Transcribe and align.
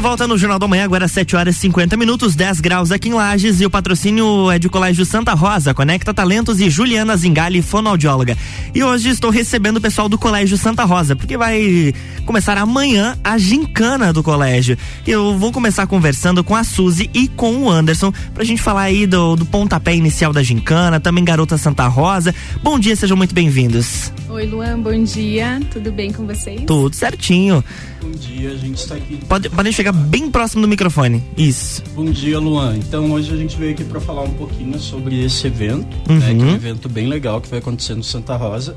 volta 0.00 0.26
no 0.26 0.38
Jornal 0.38 0.58
da 0.58 0.66
Manhã, 0.66 0.84
agora 0.84 1.06
7 1.06 1.36
horas 1.36 1.56
e 1.56 1.58
50 1.58 1.94
minutos, 1.94 2.34
10 2.34 2.60
graus 2.60 2.90
aqui 2.90 3.10
em 3.10 3.12
Lages 3.12 3.60
e 3.60 3.66
o 3.66 3.70
patrocínio 3.70 4.50
é 4.50 4.58
de 4.58 4.66
Colégio 4.66 5.04
Santa 5.04 5.34
Rosa, 5.34 5.74
Conecta 5.74 6.14
Talentos 6.14 6.58
e 6.58 6.70
Juliana 6.70 7.14
Zingali, 7.18 7.60
fonoaudióloga. 7.60 8.34
E 8.74 8.82
hoje 8.82 9.10
estou 9.10 9.30
recebendo 9.30 9.76
o 9.76 9.80
pessoal 9.80 10.08
do 10.08 10.16
Colégio 10.16 10.56
Santa 10.56 10.84
Rosa, 10.84 11.14
porque 11.14 11.36
vai 11.36 11.92
começar 12.24 12.56
amanhã 12.56 13.18
a 13.22 13.36
gincana 13.36 14.10
do 14.10 14.22
colégio. 14.22 14.78
Eu 15.06 15.36
vou 15.36 15.52
começar 15.52 15.86
conversando 15.86 16.42
com 16.42 16.56
a 16.56 16.64
Suzy 16.64 17.10
e 17.12 17.28
com 17.28 17.64
o 17.64 17.70
Anderson 17.70 18.10
pra 18.32 18.42
gente 18.42 18.62
falar 18.62 18.82
aí 18.82 19.06
do, 19.06 19.36
do 19.36 19.44
pontapé 19.44 19.94
inicial 19.94 20.32
da 20.32 20.42
gincana, 20.42 20.98
também 20.98 21.22
Garota 21.24 21.58
Santa 21.58 21.86
Rosa. 21.86 22.34
Bom 22.62 22.78
dia, 22.78 22.96
sejam 22.96 23.18
muito 23.18 23.34
bem-vindos. 23.34 24.10
Oi, 24.30 24.46
Luan, 24.46 24.80
bom 24.80 25.04
dia. 25.04 25.60
Tudo 25.70 25.92
bem 25.92 26.10
com 26.10 26.26
vocês? 26.26 26.62
Tudo 26.66 26.96
certinho. 26.96 27.62
Bom 28.02 28.10
dia, 28.12 28.50
a 28.50 28.56
gente 28.56 28.78
está 28.78 28.94
aqui. 28.94 29.18
Pode, 29.28 29.50
podem 29.50 29.72
chegar 29.72 29.92
bem 29.92 30.30
próximo 30.30 30.62
do 30.62 30.68
microfone. 30.68 31.22
Isso. 31.36 31.82
Bom 31.94 32.06
dia, 32.06 32.38
Luan. 32.38 32.76
Então 32.76 33.10
hoje 33.12 33.32
a 33.32 33.36
gente 33.36 33.56
veio 33.56 33.72
aqui 33.72 33.84
para 33.84 34.00
falar 34.00 34.22
um 34.22 34.34
pouquinho 34.34 34.78
sobre 34.78 35.22
esse 35.22 35.46
evento, 35.46 35.96
uhum. 36.08 36.18
né, 36.18 36.34
que 36.34 36.40
é 36.40 36.44
um 36.44 36.54
evento 36.54 36.88
bem 36.88 37.06
legal 37.06 37.40
que 37.40 37.48
vai 37.48 37.58
acontecer 37.58 37.94
no 37.94 38.02
Santa 38.02 38.36
Rosa, 38.36 38.76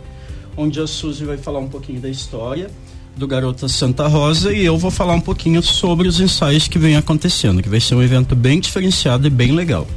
onde 0.57 0.79
a 0.79 0.85
Suzy 0.85 1.23
vai 1.23 1.37
falar 1.37 1.59
um 1.59 1.69
pouquinho 1.69 2.01
da 2.01 2.09
história 2.09 2.69
do 3.15 3.27
Garota 3.27 3.67
Santa 3.67 4.07
Rosa 4.07 4.51
e 4.51 4.65
eu 4.65 4.77
vou 4.77 4.91
falar 4.91 5.13
um 5.13 5.21
pouquinho 5.21 5.61
sobre 5.61 6.07
os 6.07 6.19
ensaios 6.19 6.67
que 6.67 6.79
vem 6.79 6.95
acontecendo, 6.95 7.61
que 7.61 7.69
vai 7.69 7.79
ser 7.79 7.95
um 7.95 8.01
evento 8.01 8.35
bem 8.35 8.59
diferenciado 8.59 9.27
e 9.27 9.29
bem 9.29 9.51
legal. 9.51 9.87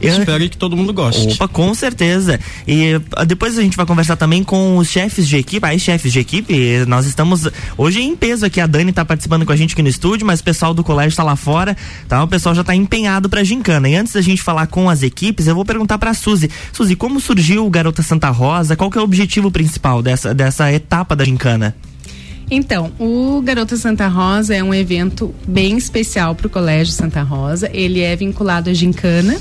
Eu 0.00 0.18
espero 0.18 0.48
que 0.48 0.56
todo 0.56 0.76
mundo 0.76 0.92
goste. 0.92 1.34
Opa, 1.34 1.48
com 1.48 1.74
certeza. 1.74 2.38
E 2.66 3.00
ah, 3.16 3.24
depois 3.24 3.58
a 3.58 3.62
gente 3.62 3.76
vai 3.76 3.84
conversar 3.84 4.16
também 4.16 4.44
com 4.44 4.76
os 4.76 4.88
chefes 4.88 5.28
de 5.28 5.36
equipe, 5.36 5.66
aí 5.66 5.78
chefes 5.78 6.12
de 6.12 6.20
equipe. 6.20 6.84
Nós 6.86 7.06
estamos 7.06 7.48
hoje 7.76 8.00
em 8.00 8.16
peso 8.16 8.46
aqui. 8.46 8.60
A 8.60 8.66
Dani 8.66 8.90
está 8.90 9.04
participando 9.04 9.44
com 9.44 9.52
a 9.52 9.56
gente 9.56 9.72
aqui 9.72 9.82
no 9.82 9.88
estúdio, 9.88 10.26
mas 10.26 10.40
o 10.40 10.44
pessoal 10.44 10.72
do 10.72 10.84
colégio 10.84 11.10
está 11.10 11.22
lá 11.22 11.36
fora. 11.36 11.76
Tá? 12.08 12.22
O 12.22 12.28
pessoal 12.28 12.54
já 12.54 12.60
está 12.60 12.74
empenhado 12.74 13.28
para 13.28 13.42
gincana. 13.42 13.88
E 13.88 13.96
antes 13.96 14.12
da 14.12 14.20
gente 14.20 14.42
falar 14.42 14.66
com 14.66 14.88
as 14.88 15.02
equipes, 15.02 15.46
eu 15.46 15.54
vou 15.54 15.64
perguntar 15.64 15.98
para 15.98 16.14
Suzy. 16.14 16.50
Suzy, 16.72 16.94
como 16.94 17.20
surgiu 17.20 17.66
o 17.66 17.70
Garota 17.70 18.02
Santa 18.02 18.30
Rosa? 18.30 18.76
Qual 18.76 18.90
que 18.90 18.98
é 18.98 19.00
o 19.00 19.04
objetivo 19.04 19.50
principal 19.50 20.02
dessa, 20.02 20.34
dessa 20.34 20.72
etapa 20.72 21.16
da 21.16 21.24
gincana? 21.24 21.74
Então, 22.50 22.92
o 22.98 23.42
Garota 23.42 23.76
Santa 23.76 24.08
Rosa 24.08 24.54
é 24.54 24.62
um 24.62 24.72
evento 24.72 25.34
bem 25.46 25.76
especial 25.76 26.34
para 26.34 26.46
o 26.46 26.50
Colégio 26.50 26.94
Santa 26.94 27.22
Rosa. 27.22 27.68
Ele 27.74 28.00
é 28.00 28.16
vinculado 28.16 28.70
à 28.70 28.74
gincana, 28.74 29.36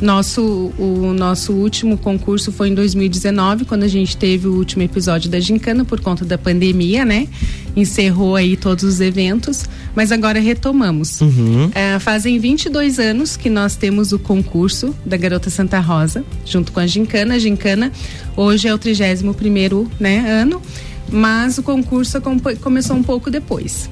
nosso, 0.00 0.72
o 0.78 1.12
nosso 1.12 1.52
último 1.52 1.98
concurso 1.98 2.52
foi 2.52 2.68
em 2.68 2.74
2019, 2.74 3.64
quando 3.64 3.82
a 3.82 3.88
gente 3.88 4.16
teve 4.16 4.46
o 4.46 4.54
último 4.54 4.82
episódio 4.82 5.28
da 5.28 5.40
Gincana 5.40 5.84
por 5.84 6.00
conta 6.00 6.24
da 6.24 6.38
pandemia, 6.38 7.04
né? 7.04 7.26
Encerrou 7.74 8.36
aí 8.36 8.56
todos 8.56 8.84
os 8.84 9.00
eventos, 9.00 9.64
mas 9.94 10.12
agora 10.12 10.38
retomamos. 10.40 11.20
Uhum. 11.20 11.70
É, 11.74 11.98
fazem 11.98 12.38
22 12.38 12.98
anos 12.98 13.36
que 13.36 13.50
nós 13.50 13.74
temos 13.74 14.12
o 14.12 14.18
concurso 14.18 14.94
da 15.04 15.16
Garota 15.16 15.50
Santa 15.50 15.80
Rosa, 15.80 16.24
junto 16.44 16.72
com 16.72 16.80
a 16.80 16.86
Gincana. 16.86 17.34
A 17.34 17.38
Gincana 17.38 17.92
hoje 18.36 18.68
é 18.68 18.74
o 18.74 18.78
31 18.78 19.32
primeiro 19.32 19.90
né, 19.98 20.18
ano, 20.40 20.62
mas 21.10 21.58
o 21.58 21.62
concurso 21.62 22.20
começou 22.60 22.96
um 22.96 23.02
pouco 23.02 23.30
depois. 23.30 23.90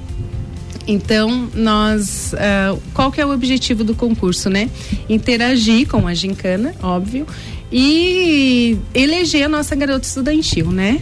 Então, 0.87 1.49
nós. 1.53 2.33
Uh, 2.33 2.81
qual 2.93 3.11
que 3.11 3.19
é 3.19 3.25
o 3.25 3.31
objetivo 3.31 3.83
do 3.83 3.93
concurso, 3.93 4.49
né? 4.49 4.69
Interagir 5.09 5.87
com 5.87 6.07
a 6.07 6.13
gincana, 6.13 6.73
óbvio, 6.81 7.27
e 7.71 8.77
eleger 8.93 9.43
a 9.43 9.49
nossa 9.49 9.75
garota 9.75 10.07
estudantil, 10.07 10.71
né? 10.71 11.01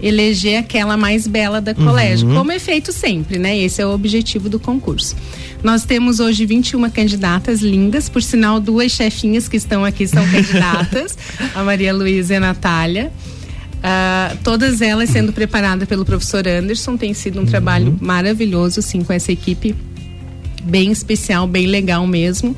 Eleger 0.00 0.58
aquela 0.58 0.96
mais 0.96 1.26
bela 1.26 1.60
da 1.60 1.74
colégio, 1.74 2.28
uhum. 2.28 2.34
como 2.34 2.52
é 2.52 2.58
feito 2.58 2.92
sempre, 2.92 3.38
né? 3.38 3.58
Esse 3.58 3.82
é 3.82 3.86
o 3.86 3.90
objetivo 3.90 4.48
do 4.48 4.60
concurso. 4.60 5.16
Nós 5.62 5.84
temos 5.84 6.20
hoje 6.20 6.44
21 6.44 6.90
candidatas 6.90 7.60
lindas, 7.60 8.08
por 8.08 8.22
sinal, 8.22 8.60
duas 8.60 8.92
chefinhas 8.92 9.48
que 9.48 9.56
estão 9.56 9.84
aqui 9.84 10.06
são 10.06 10.22
candidatas, 10.28 11.16
a 11.54 11.62
Maria 11.64 11.92
Luísa 11.92 12.34
e 12.34 12.36
a 12.36 12.40
Natália. 12.40 13.10
Uh, 13.84 14.38
todas 14.42 14.80
elas 14.80 15.10
sendo 15.10 15.30
preparadas 15.30 15.86
pelo 15.86 16.06
professor 16.06 16.48
Anderson, 16.48 16.96
tem 16.96 17.12
sido 17.12 17.36
um 17.36 17.40
uhum. 17.40 17.46
trabalho 17.46 17.98
maravilhoso, 18.00 18.80
sim, 18.80 19.04
com 19.04 19.12
essa 19.12 19.30
equipe 19.30 19.74
bem 20.62 20.90
especial, 20.90 21.46
bem 21.46 21.66
legal 21.66 22.06
mesmo. 22.06 22.56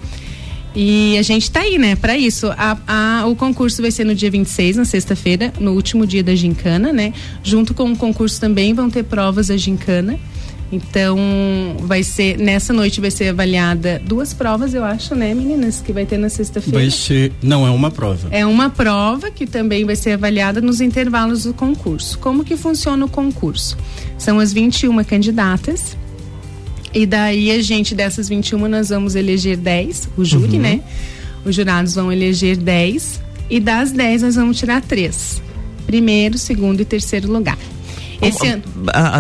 E 0.72 1.18
a 1.18 1.22
gente 1.22 1.44
está 1.44 1.60
aí, 1.60 1.78
né, 1.78 1.96
para 1.96 2.16
isso. 2.16 2.48
A, 2.56 2.78
a, 2.86 3.26
o 3.26 3.34
concurso 3.34 3.82
vai 3.82 3.90
ser 3.90 4.04
no 4.04 4.14
dia 4.14 4.30
26, 4.30 4.76
na 4.76 4.84
sexta-feira, 4.84 5.52
no 5.58 5.72
último 5.72 6.06
dia 6.06 6.22
da 6.22 6.34
gincana, 6.34 6.92
né? 6.92 7.12
Junto 7.42 7.74
com 7.74 7.90
o 7.90 7.96
concurso 7.96 8.38
também 8.38 8.72
vão 8.72 8.88
ter 8.88 9.02
provas 9.02 9.48
da 9.48 9.56
gincana. 9.56 10.20
Então, 10.70 11.16
vai 11.80 12.02
ser 12.02 12.38
nessa 12.38 12.72
noite 12.72 13.00
vai 13.00 13.10
ser 13.10 13.28
avaliada 13.28 14.02
duas 14.04 14.34
provas, 14.34 14.74
eu 14.74 14.82
acho, 14.82 15.14
né, 15.14 15.32
meninas, 15.32 15.80
que 15.80 15.92
vai 15.92 16.04
ter 16.04 16.18
na 16.18 16.28
sexta-feira. 16.28 16.80
Vai 16.80 16.90
ser, 16.90 17.32
não 17.40 17.66
é 17.66 17.70
uma 17.70 17.90
prova. 17.90 18.28
É 18.32 18.44
uma 18.44 18.68
prova 18.68 19.30
que 19.30 19.46
também 19.46 19.84
vai 19.84 19.94
ser 19.94 20.12
avaliada 20.12 20.60
nos 20.60 20.80
intervalos 20.80 21.44
do 21.44 21.54
concurso. 21.54 22.18
Como 22.18 22.44
que 22.44 22.56
funciona 22.56 23.04
o 23.04 23.08
concurso? 23.08 23.76
São 24.18 24.40
as 24.40 24.52
21 24.52 25.04
candidatas. 25.04 25.96
E 26.92 27.06
daí 27.06 27.50
a 27.50 27.62
gente 27.62 27.94
dessas 27.94 28.28
21 28.28 28.68
nós 28.68 28.88
vamos 28.88 29.14
eleger 29.14 29.56
10, 29.56 30.08
o 30.16 30.24
júri, 30.24 30.56
uhum. 30.56 30.62
né? 30.62 30.80
Os 31.44 31.54
jurados 31.54 31.94
vão 31.94 32.10
eleger 32.10 32.56
10 32.56 33.20
e 33.48 33.60
das 33.60 33.92
10 33.92 34.22
nós 34.22 34.34
vamos 34.34 34.58
tirar 34.58 34.80
três. 34.80 35.40
Primeiro, 35.86 36.38
segundo 36.38 36.80
e 36.80 36.84
terceiro 36.84 37.30
lugar. 37.30 37.58
Esse 38.20 38.46
ano. 38.48 38.62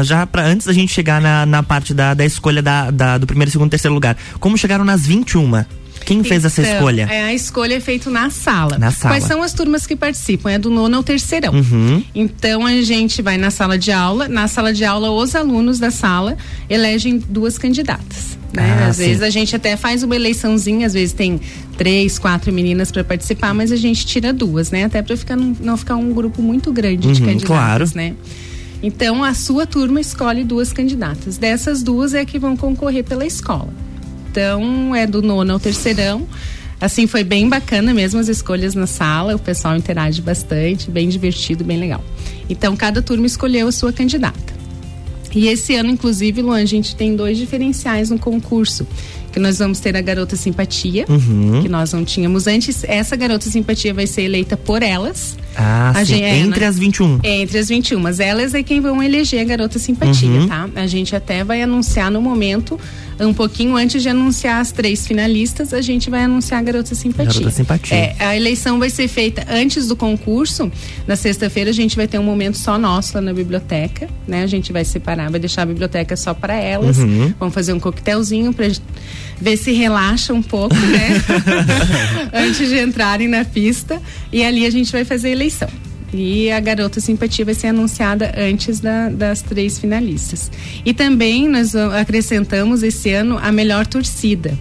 Já 0.04 0.26
para 0.26 0.44
antes 0.46 0.66
da 0.66 0.72
gente 0.72 0.92
chegar 0.92 1.20
na, 1.20 1.46
na 1.46 1.62
parte 1.62 1.92
da, 1.92 2.14
da 2.14 2.24
escolha 2.24 2.62
da, 2.62 2.90
da, 2.90 3.18
do 3.18 3.26
primeiro, 3.26 3.50
segundo 3.50 3.68
e 3.68 3.70
terceiro 3.70 3.94
lugar, 3.94 4.16
como 4.40 4.56
chegaram 4.56 4.84
nas 4.84 5.06
21? 5.06 5.64
Quem 6.06 6.22
fez 6.22 6.44
então, 6.44 6.46
essa 6.46 6.62
escolha? 6.62 7.08
É, 7.10 7.24
a 7.24 7.34
escolha 7.34 7.74
é 7.74 7.80
feita 7.80 8.08
na 8.08 8.30
sala. 8.30 8.78
Na 8.78 8.92
sala. 8.92 9.14
Quais 9.14 9.24
são 9.24 9.42
as 9.42 9.52
turmas 9.52 9.86
que 9.86 9.96
participam? 9.96 10.50
É 10.50 10.58
do 10.58 10.70
nono 10.70 10.96
ao 10.96 11.02
terceirão. 11.02 11.52
Uhum. 11.52 12.02
Então 12.14 12.64
a 12.64 12.80
gente 12.80 13.20
vai 13.20 13.36
na 13.36 13.50
sala 13.50 13.76
de 13.76 13.90
aula. 13.90 14.28
Na 14.28 14.46
sala 14.46 14.72
de 14.72 14.84
aula, 14.84 15.10
os 15.10 15.34
alunos 15.34 15.80
da 15.80 15.90
sala 15.90 16.36
elegem 16.70 17.18
duas 17.18 17.58
candidatas. 17.58 18.38
Né? 18.52 18.84
Ah, 18.84 18.86
às 18.88 18.96
sim. 18.96 19.04
vezes 19.04 19.22
a 19.22 19.30
gente 19.30 19.56
até 19.56 19.76
faz 19.76 20.04
uma 20.04 20.14
eleiçãozinha, 20.14 20.86
às 20.86 20.94
vezes 20.94 21.12
tem 21.12 21.40
três, 21.76 22.18
quatro 22.18 22.52
meninas 22.52 22.92
para 22.92 23.02
participar, 23.02 23.52
mas 23.52 23.72
a 23.72 23.76
gente 23.76 24.06
tira 24.06 24.32
duas, 24.32 24.70
né? 24.70 24.84
Até 24.84 25.02
para 25.02 25.16
ficar 25.16 25.36
não 25.36 25.76
ficar 25.76 25.96
um 25.96 26.12
grupo 26.12 26.40
muito 26.40 26.72
grande 26.72 27.08
uhum, 27.08 27.12
de 27.12 27.20
candidatos, 27.20 27.46
claro. 27.46 27.90
né? 27.94 28.14
Então, 28.82 29.24
a 29.24 29.34
sua 29.34 29.66
turma 29.66 30.00
escolhe 30.00 30.44
duas 30.44 30.72
candidatas. 30.72 31.38
Dessas 31.38 31.82
duas 31.82 32.14
é 32.14 32.24
que 32.24 32.38
vão 32.38 32.56
concorrer 32.56 33.04
pela 33.04 33.24
escola. 33.24 33.72
Então, 34.30 34.94
é 34.94 35.06
do 35.06 35.22
nono 35.22 35.52
ao 35.54 35.60
terceirão. 35.60 36.26
Assim, 36.80 37.06
foi 37.06 37.24
bem 37.24 37.48
bacana 37.48 37.94
mesmo 37.94 38.20
as 38.20 38.28
escolhas 38.28 38.74
na 38.74 38.86
sala, 38.86 39.34
o 39.34 39.38
pessoal 39.38 39.76
interage 39.76 40.20
bastante, 40.20 40.90
bem 40.90 41.08
divertido, 41.08 41.64
bem 41.64 41.78
legal. 41.78 42.04
Então, 42.50 42.76
cada 42.76 43.00
turma 43.00 43.26
escolheu 43.26 43.66
a 43.66 43.72
sua 43.72 43.92
candidata. 43.92 44.54
E 45.34 45.48
esse 45.48 45.74
ano, 45.74 45.90
inclusive, 45.90 46.42
Luan, 46.42 46.62
a 46.62 46.64
gente 46.66 46.94
tem 46.94 47.16
dois 47.16 47.38
diferenciais 47.38 48.10
no 48.10 48.18
concurso 48.18 48.86
que 49.36 49.40
nós 49.40 49.58
vamos 49.58 49.80
ter 49.80 49.94
a 49.94 50.00
Garota 50.00 50.34
Simpatia, 50.34 51.04
uhum. 51.06 51.60
que 51.60 51.68
nós 51.68 51.92
não 51.92 52.02
tínhamos 52.02 52.46
antes. 52.46 52.82
Essa 52.84 53.14
Garota 53.16 53.50
Simpatia 53.50 53.92
vai 53.92 54.06
ser 54.06 54.22
eleita 54.22 54.56
por 54.56 54.82
elas. 54.82 55.36
Ah, 55.54 55.90
a 55.90 56.06
sim. 56.06 56.14
Gente, 56.14 56.24
é, 56.24 56.38
entre 56.38 56.64
as 56.64 56.78
21. 56.78 57.20
Entre 57.22 57.58
as 57.58 57.68
21. 57.68 58.00
Mas 58.00 58.18
elas 58.18 58.54
é 58.54 58.62
quem 58.62 58.80
vão 58.80 59.02
eleger 59.02 59.42
a 59.42 59.44
Garota 59.44 59.78
Simpatia, 59.78 60.30
uhum. 60.30 60.48
tá? 60.48 60.70
A 60.74 60.86
gente 60.86 61.14
até 61.14 61.44
vai 61.44 61.60
anunciar 61.60 62.10
no 62.10 62.22
momento 62.22 62.80
um 63.18 63.32
pouquinho 63.32 63.76
antes 63.76 64.02
de 64.02 64.08
anunciar 64.10 64.60
as 64.60 64.72
três 64.72 65.06
finalistas, 65.06 65.72
a 65.72 65.80
gente 65.80 66.10
vai 66.10 66.24
anunciar 66.24 66.60
a 66.60 66.62
Garota 66.62 66.94
Simpatia. 66.94 67.40
Garota 67.40 67.50
Simpatia. 67.50 67.96
É, 67.96 68.16
a 68.18 68.36
eleição 68.36 68.78
vai 68.78 68.90
ser 68.90 69.08
feita 69.08 69.46
antes 69.48 69.88
do 69.88 69.96
concurso. 69.96 70.70
Na 71.06 71.16
sexta-feira 71.16 71.70
a 71.70 71.72
gente 71.72 71.96
vai 71.96 72.06
ter 72.06 72.18
um 72.18 72.22
momento 72.22 72.58
só 72.58 72.76
nosso 72.76 73.14
lá 73.14 73.22
na 73.22 73.32
biblioteca, 73.32 74.08
né? 74.28 74.42
A 74.42 74.46
gente 74.46 74.72
vai 74.72 74.84
separar, 74.84 75.30
vai 75.30 75.40
deixar 75.40 75.62
a 75.62 75.66
biblioteca 75.66 76.14
só 76.14 76.34
para 76.34 76.56
elas. 76.56 76.98
Uhum. 76.98 77.32
Vamos 77.38 77.54
fazer 77.54 77.72
um 77.72 77.80
coquetelzinho 77.80 78.52
para 78.52 78.66
ver 79.40 79.56
se 79.56 79.72
relaxa 79.72 80.32
um 80.32 80.42
pouco, 80.42 80.74
né? 80.74 81.22
antes 82.32 82.68
de 82.68 82.78
entrarem 82.78 83.28
na 83.28 83.44
pista. 83.44 84.00
E 84.32 84.44
ali 84.44 84.66
a 84.66 84.70
gente 84.70 84.90
vai 84.92 85.04
fazer 85.04 85.28
a 85.28 85.32
eleição. 85.32 85.68
E 86.12 86.50
a 86.50 86.60
Garota 86.60 87.00
Simpatia 87.00 87.44
vai 87.44 87.54
ser 87.54 87.68
anunciada 87.68 88.32
antes 88.36 88.80
da, 88.80 89.08
das 89.08 89.42
três 89.42 89.78
finalistas. 89.78 90.50
E 90.84 90.94
também 90.94 91.48
nós 91.48 91.74
acrescentamos 91.74 92.82
esse 92.82 93.12
ano 93.12 93.38
a 93.42 93.50
melhor 93.52 93.86
torcida. 93.86 94.56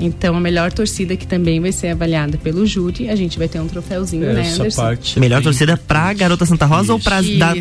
Então, 0.00 0.36
a 0.36 0.40
melhor 0.40 0.72
torcida 0.72 1.16
que 1.16 1.26
também 1.26 1.60
vai 1.60 1.70
ser 1.70 1.88
avaliada 1.88 2.36
pelo 2.38 2.66
júri, 2.66 3.08
a 3.08 3.14
gente 3.14 3.38
vai 3.38 3.46
ter 3.48 3.60
um 3.60 3.68
troféuzinho, 3.68 4.24
Essa 4.24 4.32
né, 4.34 4.52
Anderson? 4.54 4.82
parte 4.82 5.18
é 5.18 5.20
Melhor 5.20 5.36
bem- 5.36 5.44
torcida 5.44 5.76
pra 5.76 6.12
Garota 6.12 6.44
Santa 6.46 6.66
Rosa 6.66 6.92
ou 6.92 6.98
para 6.98 7.18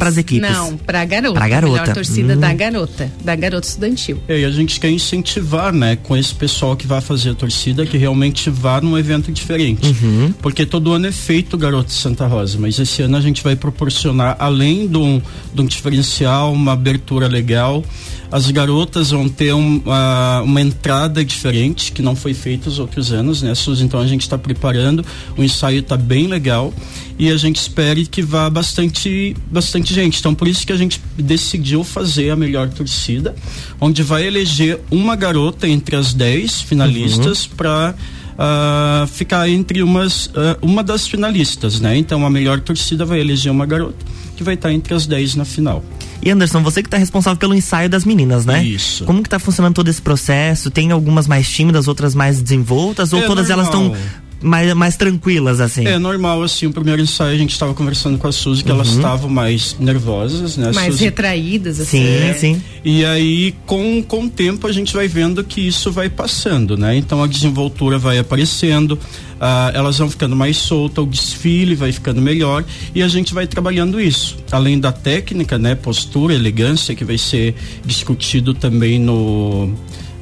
as 0.08 0.18
equipes? 0.18 0.50
Não, 0.50 0.76
pra 0.78 1.06
garota. 1.06 1.34
Pra 1.36 1.48
garota. 1.48 1.82
Melhor 1.82 1.94
torcida 1.94 2.34
Hum. 2.36 2.40
da 2.40 2.54
garota, 2.54 3.12
da 3.24 3.36
garota 3.36 3.68
estudantil. 3.68 4.18
É, 4.28 4.40
e 4.40 4.46
a 4.46 4.50
gente 4.52 4.80
quer 4.80 4.90
incentivar, 4.90 5.72
né, 5.74 5.96
com 6.02 6.16
esse 6.18 6.34
pessoal 6.34 6.76
que 6.76 6.88
vai 6.88 7.02
fazer 7.02 7.32
a 7.32 7.34
torcida, 7.36 7.86
que 7.86 7.98
realmente 7.98 8.50
vá 8.50 8.82
num 8.82 8.98
evento 8.98 9.32
diferente. 9.32 9.88
Uhum. 9.88 10.34
Porque 10.42 10.66
todo 10.66 10.92
ano 10.94 11.08
é 11.08 11.12
feito 11.12 11.54
o 11.54 11.58
Garoto 11.58 11.92
Santa 11.92 12.26
Rosa, 12.26 12.58
mas 12.60 12.80
esse 12.80 13.02
ano 13.02 13.18
a 13.18 13.22
gente 13.22 13.44
vai 13.44 13.56
proporcionar, 13.56 14.36
além 14.40 14.88
de 14.88 14.98
um, 14.98 15.22
de 15.54 15.62
um 15.62 15.66
diferencial, 15.66 16.52
uma 16.54 16.72
abertura 16.74 17.28
legal. 17.28 17.84
As 18.32 18.50
garotas 18.50 19.12
vão 19.12 19.28
ter 19.28 19.54
um, 19.54 19.82
ah, 19.88 20.42
uma 20.46 20.62
entrada 20.62 21.24
diferente, 21.24 21.92
que 21.92 22.02
não 22.02 22.16
foi 22.16 22.34
feita 22.34 22.70
os 22.70 22.80
outros 22.80 23.12
anos, 23.12 23.42
né, 23.42 23.54
Suzy? 23.54 23.84
Então 23.84 24.00
a 24.00 24.08
gente 24.08 24.22
está 24.22 24.38
preparando, 24.38 25.06
o 25.38 25.44
ensaio 25.44 25.80
está 25.80 25.98
bem 25.98 26.28
legal 26.28 26.74
e 27.20 27.30
a 27.30 27.36
gente 27.36 27.58
espera 27.58 28.02
que 28.06 28.22
vá 28.22 28.50
bastante, 28.50 29.36
bastante 29.52 29.94
gente. 29.94 30.20
Então 30.20 30.34
por 30.34 30.48
isso 30.48 30.66
que 30.66 30.72
a 30.72 30.78
gente 30.78 31.02
decidiu 31.18 31.84
fazer 31.84 32.30
a 32.30 32.36
melhor 32.38 32.70
torcida, 32.70 33.36
onde 33.82 34.02
vai 34.02 34.26
eleger 34.26 34.80
uma 34.90 35.16
garota 35.16 35.68
entre 35.68 35.98
as 35.98 36.14
10 36.14 36.62
finalistas 36.62 37.46
para 37.46 37.94
ah, 38.38 39.08
ficar 39.12 39.50
entre 39.50 39.84
umas, 39.84 40.30
ah, 40.36 40.58
uma 40.62 40.82
das 40.82 41.06
finalistas, 41.06 41.82
né? 41.82 41.98
Então 41.98 42.26
a 42.26 42.30
melhor 42.30 42.62
torcida 42.62 43.04
vai 43.04 43.20
eleger 43.20 43.52
uma 43.52 43.66
garota 43.66 44.06
que 44.38 44.44
vai 44.44 44.54
estar 44.54 44.72
entre 44.72 44.94
as 44.94 45.06
10 45.06 45.36
na 45.36 45.46
final. 45.46 45.84
E 46.24 46.30
Anderson, 46.30 46.62
você 46.62 46.84
que 46.84 46.90
tá 46.90 46.98
responsável 46.98 47.38
pelo 47.38 47.54
ensaio 47.56 47.90
das 47.90 48.06
meninas, 48.06 48.46
né? 48.46 48.64
Isso. 48.64 49.06
Como 49.06 49.24
que 49.24 49.30
tá 49.30 49.40
funcionando 49.40 49.74
todo 49.74 49.88
esse 49.88 50.02
processo? 50.02 50.70
Tem 50.70 50.92
algumas 50.92 51.28
mais 51.28 51.50
tímidas, 51.50 51.88
outras 51.88 52.14
mais 52.14 52.42
desenvoltas? 52.42 53.12
Ou 53.14 53.20
É 53.20 53.26
todas 53.26 53.50
elas 53.50 53.68
normal. 53.68 53.96
estão 53.96 54.22
mais, 54.42 54.74
mais 54.74 54.98
tranquilas, 54.98 55.62
assim? 55.62 55.86
É 55.86 55.98
normal, 56.00 56.42
assim, 56.42 56.66
o 56.66 56.72
primeiro 56.72 57.02
ensaio 57.02 57.34
a 57.34 57.38
gente 57.38 57.52
estava 57.52 57.74
conversando 57.74 58.18
com 58.18 58.28
a 58.28 58.32
Suzy 58.32 58.64
que 58.64 58.72
elas 58.72 58.90
estavam 58.90 59.30
mais 59.30 59.76
nervosas, 59.80 60.58
né? 60.58 60.72
Mais 60.74 60.94
Suzy? 60.94 61.06
retraídas, 61.06 61.80
assim. 61.80 62.04
Sim, 62.04 62.20
né? 62.20 62.34
sim. 62.34 62.62
E 62.84 63.06
aí, 63.06 63.54
com, 63.66 64.02
com 64.04 64.26
o 64.26 64.30
tempo, 64.30 64.66
a 64.68 64.72
gente 64.72 64.94
vai 64.94 65.08
vendo 65.08 65.44
que 65.44 65.62
isso 65.62 65.92
vai 65.92 66.10
passando, 66.10 66.76
né? 66.78 66.96
Então 66.98 67.24
a 67.24 67.28
desenvoltura 67.28 67.98
vai 67.98 68.18
aparecendo, 68.18 68.98
ah, 69.40 69.72
elas 69.74 69.98
vão 69.98 70.10
ficando 70.10 70.36
mais 70.36 70.58
soltas, 70.58 71.04
o 71.04 71.08
desfile 71.08 71.76
vai 71.76 71.92
ficando 71.92 72.22
melhor 72.22 72.64
e 72.94 73.02
a 73.02 73.08
gente 73.08 73.34
vai 73.34 73.46
trabalhando 73.48 74.00
isso. 74.00 74.38
Além 74.52 74.80
da 74.80 74.92
técnica, 74.92 75.58
né? 75.58 75.76
Postura, 75.76 76.34
elegância, 76.34 76.96
que 76.96 77.06
vai 77.06 77.18
ser 77.18 77.56
discutido 77.86 78.54
também 78.54 79.00
no 79.00 79.74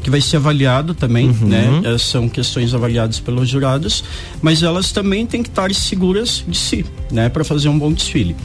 que 0.10 0.12
vai 0.12 0.22
ser 0.22 0.38
avaliado 0.38 0.96
também, 0.96 1.28
né? 1.44 1.82
Eh, 1.86 1.98
São 2.00 2.28
questões 2.28 2.74
avaliadas 2.74 3.20
pelos 3.20 3.48
jurados, 3.48 4.04
mas 4.42 4.64
elas 4.64 4.92
também 4.92 5.26
têm 5.26 5.44
que 5.44 5.50
estar 5.50 5.72
seguras 5.74 6.44
de 6.48 6.58
si, 6.58 6.84
né? 7.12 7.30
Para 7.30 7.44
fazer 7.44 7.70
um 7.70 7.78
bom 7.78 7.94
desfile. 7.94 8.36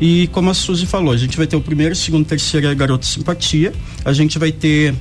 E 0.00 0.26
como 0.28 0.50
a 0.50 0.54
Suzy 0.54 0.86
falou, 0.86 1.12
a 1.12 1.16
gente 1.16 1.36
vai 1.36 1.46
ter 1.46 1.54
o 1.54 1.60
primeiro, 1.60 1.94
segundo, 1.94 2.24
terceiro 2.24 2.66
é 2.66 2.74
Garota 2.74 3.06
Simpatia. 3.06 3.72
A 4.04 4.12
gente 4.12 4.38
vai 4.38 4.50
ter 4.50 4.94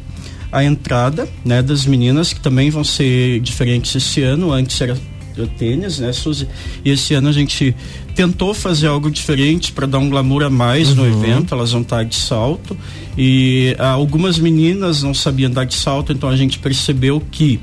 a 0.51 0.63
entrada, 0.63 1.27
né, 1.45 1.63
das 1.63 1.85
meninas 1.85 2.33
que 2.33 2.41
também 2.41 2.69
vão 2.69 2.83
ser 2.83 3.39
diferentes 3.39 3.95
esse 3.95 4.21
ano. 4.21 4.51
Antes 4.51 4.79
era 4.81 4.97
o 5.37 5.47
tênis, 5.47 5.99
né, 5.99 6.11
Suzy? 6.13 6.47
E 6.83 6.89
esse 6.91 7.13
ano 7.13 7.29
a 7.29 7.31
gente 7.31 7.75
tentou 8.15 8.53
fazer 8.53 8.87
algo 8.87 9.09
diferente 9.09 9.71
para 9.71 9.87
dar 9.87 9.99
um 9.99 10.09
glamour 10.09 10.43
a 10.43 10.49
mais 10.49 10.93
no 10.95 11.05
evento. 11.07 11.53
Elas 11.53 11.71
vão 11.71 11.81
estar 11.81 12.03
de 12.03 12.15
salto 12.15 12.75
e 13.17 13.75
ah, 13.79 13.89
algumas 13.91 14.37
meninas 14.37 15.03
não 15.03 15.13
sabiam 15.13 15.49
andar 15.49 15.65
de 15.65 15.75
salto, 15.75 16.11
então 16.11 16.29
a 16.29 16.35
gente 16.35 16.59
percebeu 16.59 17.21
que 17.31 17.59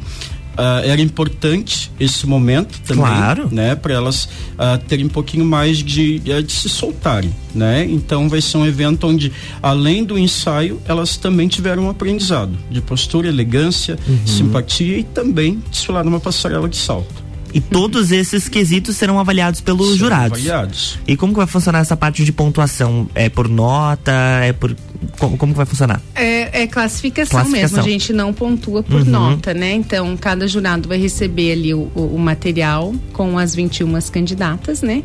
ah, 0.56 0.80
era 0.84 1.00
importante 1.00 1.88
esse 2.00 2.26
momento 2.26 2.80
também, 2.80 3.04
Claro. 3.04 3.48
né, 3.52 3.76
para 3.76 3.94
elas 3.94 4.28
ah, 4.58 4.76
terem 4.88 5.06
um 5.06 5.08
pouquinho 5.08 5.44
mais 5.44 5.78
de, 5.78 6.18
de 6.18 6.50
se 6.52 6.68
soltarem, 6.68 7.32
né? 7.54 7.84
Então 7.88 8.28
vai 8.28 8.40
ser 8.40 8.56
um 8.56 8.66
evento 8.66 9.06
onde, 9.06 9.30
além 9.62 10.02
do 10.02 10.18
ensaio, 10.18 10.80
elas 10.86 11.16
também 11.16 11.46
tiveram 11.46 11.84
um 11.84 11.90
aprendizado 11.90 12.58
de 12.70 12.80
postura, 12.80 13.28
elegância, 13.28 13.96
simpatia 14.26 14.98
e 14.98 15.04
também 15.04 15.62
desfilar 15.70 16.04
numa 16.04 16.18
passarela 16.18 16.68
de 16.68 16.76
salto. 16.76 17.27
E 17.54 17.60
todos 17.60 18.12
esses 18.12 18.48
quesitos 18.48 18.96
serão 18.96 19.18
avaliados 19.18 19.60
pelos 19.60 19.86
Serão 19.86 19.98
jurados. 19.98 20.32
avaliados. 20.38 20.98
E 21.06 21.16
como 21.16 21.32
que 21.32 21.38
vai 21.38 21.46
funcionar 21.46 21.78
essa 21.80 21.96
parte 21.96 22.24
de 22.24 22.30
pontuação? 22.32 23.08
É 23.14 23.28
por 23.28 23.48
nota? 23.48 24.12
É 24.42 24.52
por. 24.52 24.76
Como, 25.18 25.36
como 25.38 25.52
que 25.52 25.56
vai 25.56 25.64
funcionar? 25.66 26.00
É, 26.14 26.62
é 26.62 26.66
classificação, 26.66 27.40
Classificação. 27.40 27.76
mesmo, 27.78 27.88
a 27.88 27.90
gente 27.92 28.12
não 28.12 28.32
pontua 28.32 28.82
por 28.82 29.00
Uhum. 29.00 29.06
nota, 29.10 29.54
né? 29.54 29.72
Então, 29.74 30.16
cada 30.16 30.46
jurado 30.48 30.88
vai 30.88 30.98
receber 30.98 31.52
ali 31.52 31.72
o, 31.72 31.90
o- 31.94 32.14
o 32.16 32.18
material 32.18 32.94
com 33.12 33.38
as 33.38 33.54
21 33.54 33.98
candidatas, 34.10 34.82
né? 34.82 35.02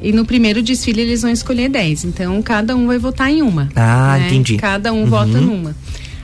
E 0.00 0.12
no 0.12 0.24
primeiro 0.24 0.62
desfile 0.62 1.02
eles 1.02 1.22
vão 1.22 1.30
escolher 1.30 1.68
10. 1.68 2.04
Então, 2.04 2.40
cada 2.42 2.74
um 2.76 2.86
vai 2.86 2.98
votar 2.98 3.30
em 3.30 3.42
uma. 3.42 3.68
Ah, 3.76 4.16
né? 4.18 4.26
entendi. 4.28 4.56
Cada 4.56 4.92
um 4.92 5.00
Uhum. 5.02 5.06
vota 5.06 5.40
numa. 5.40 5.76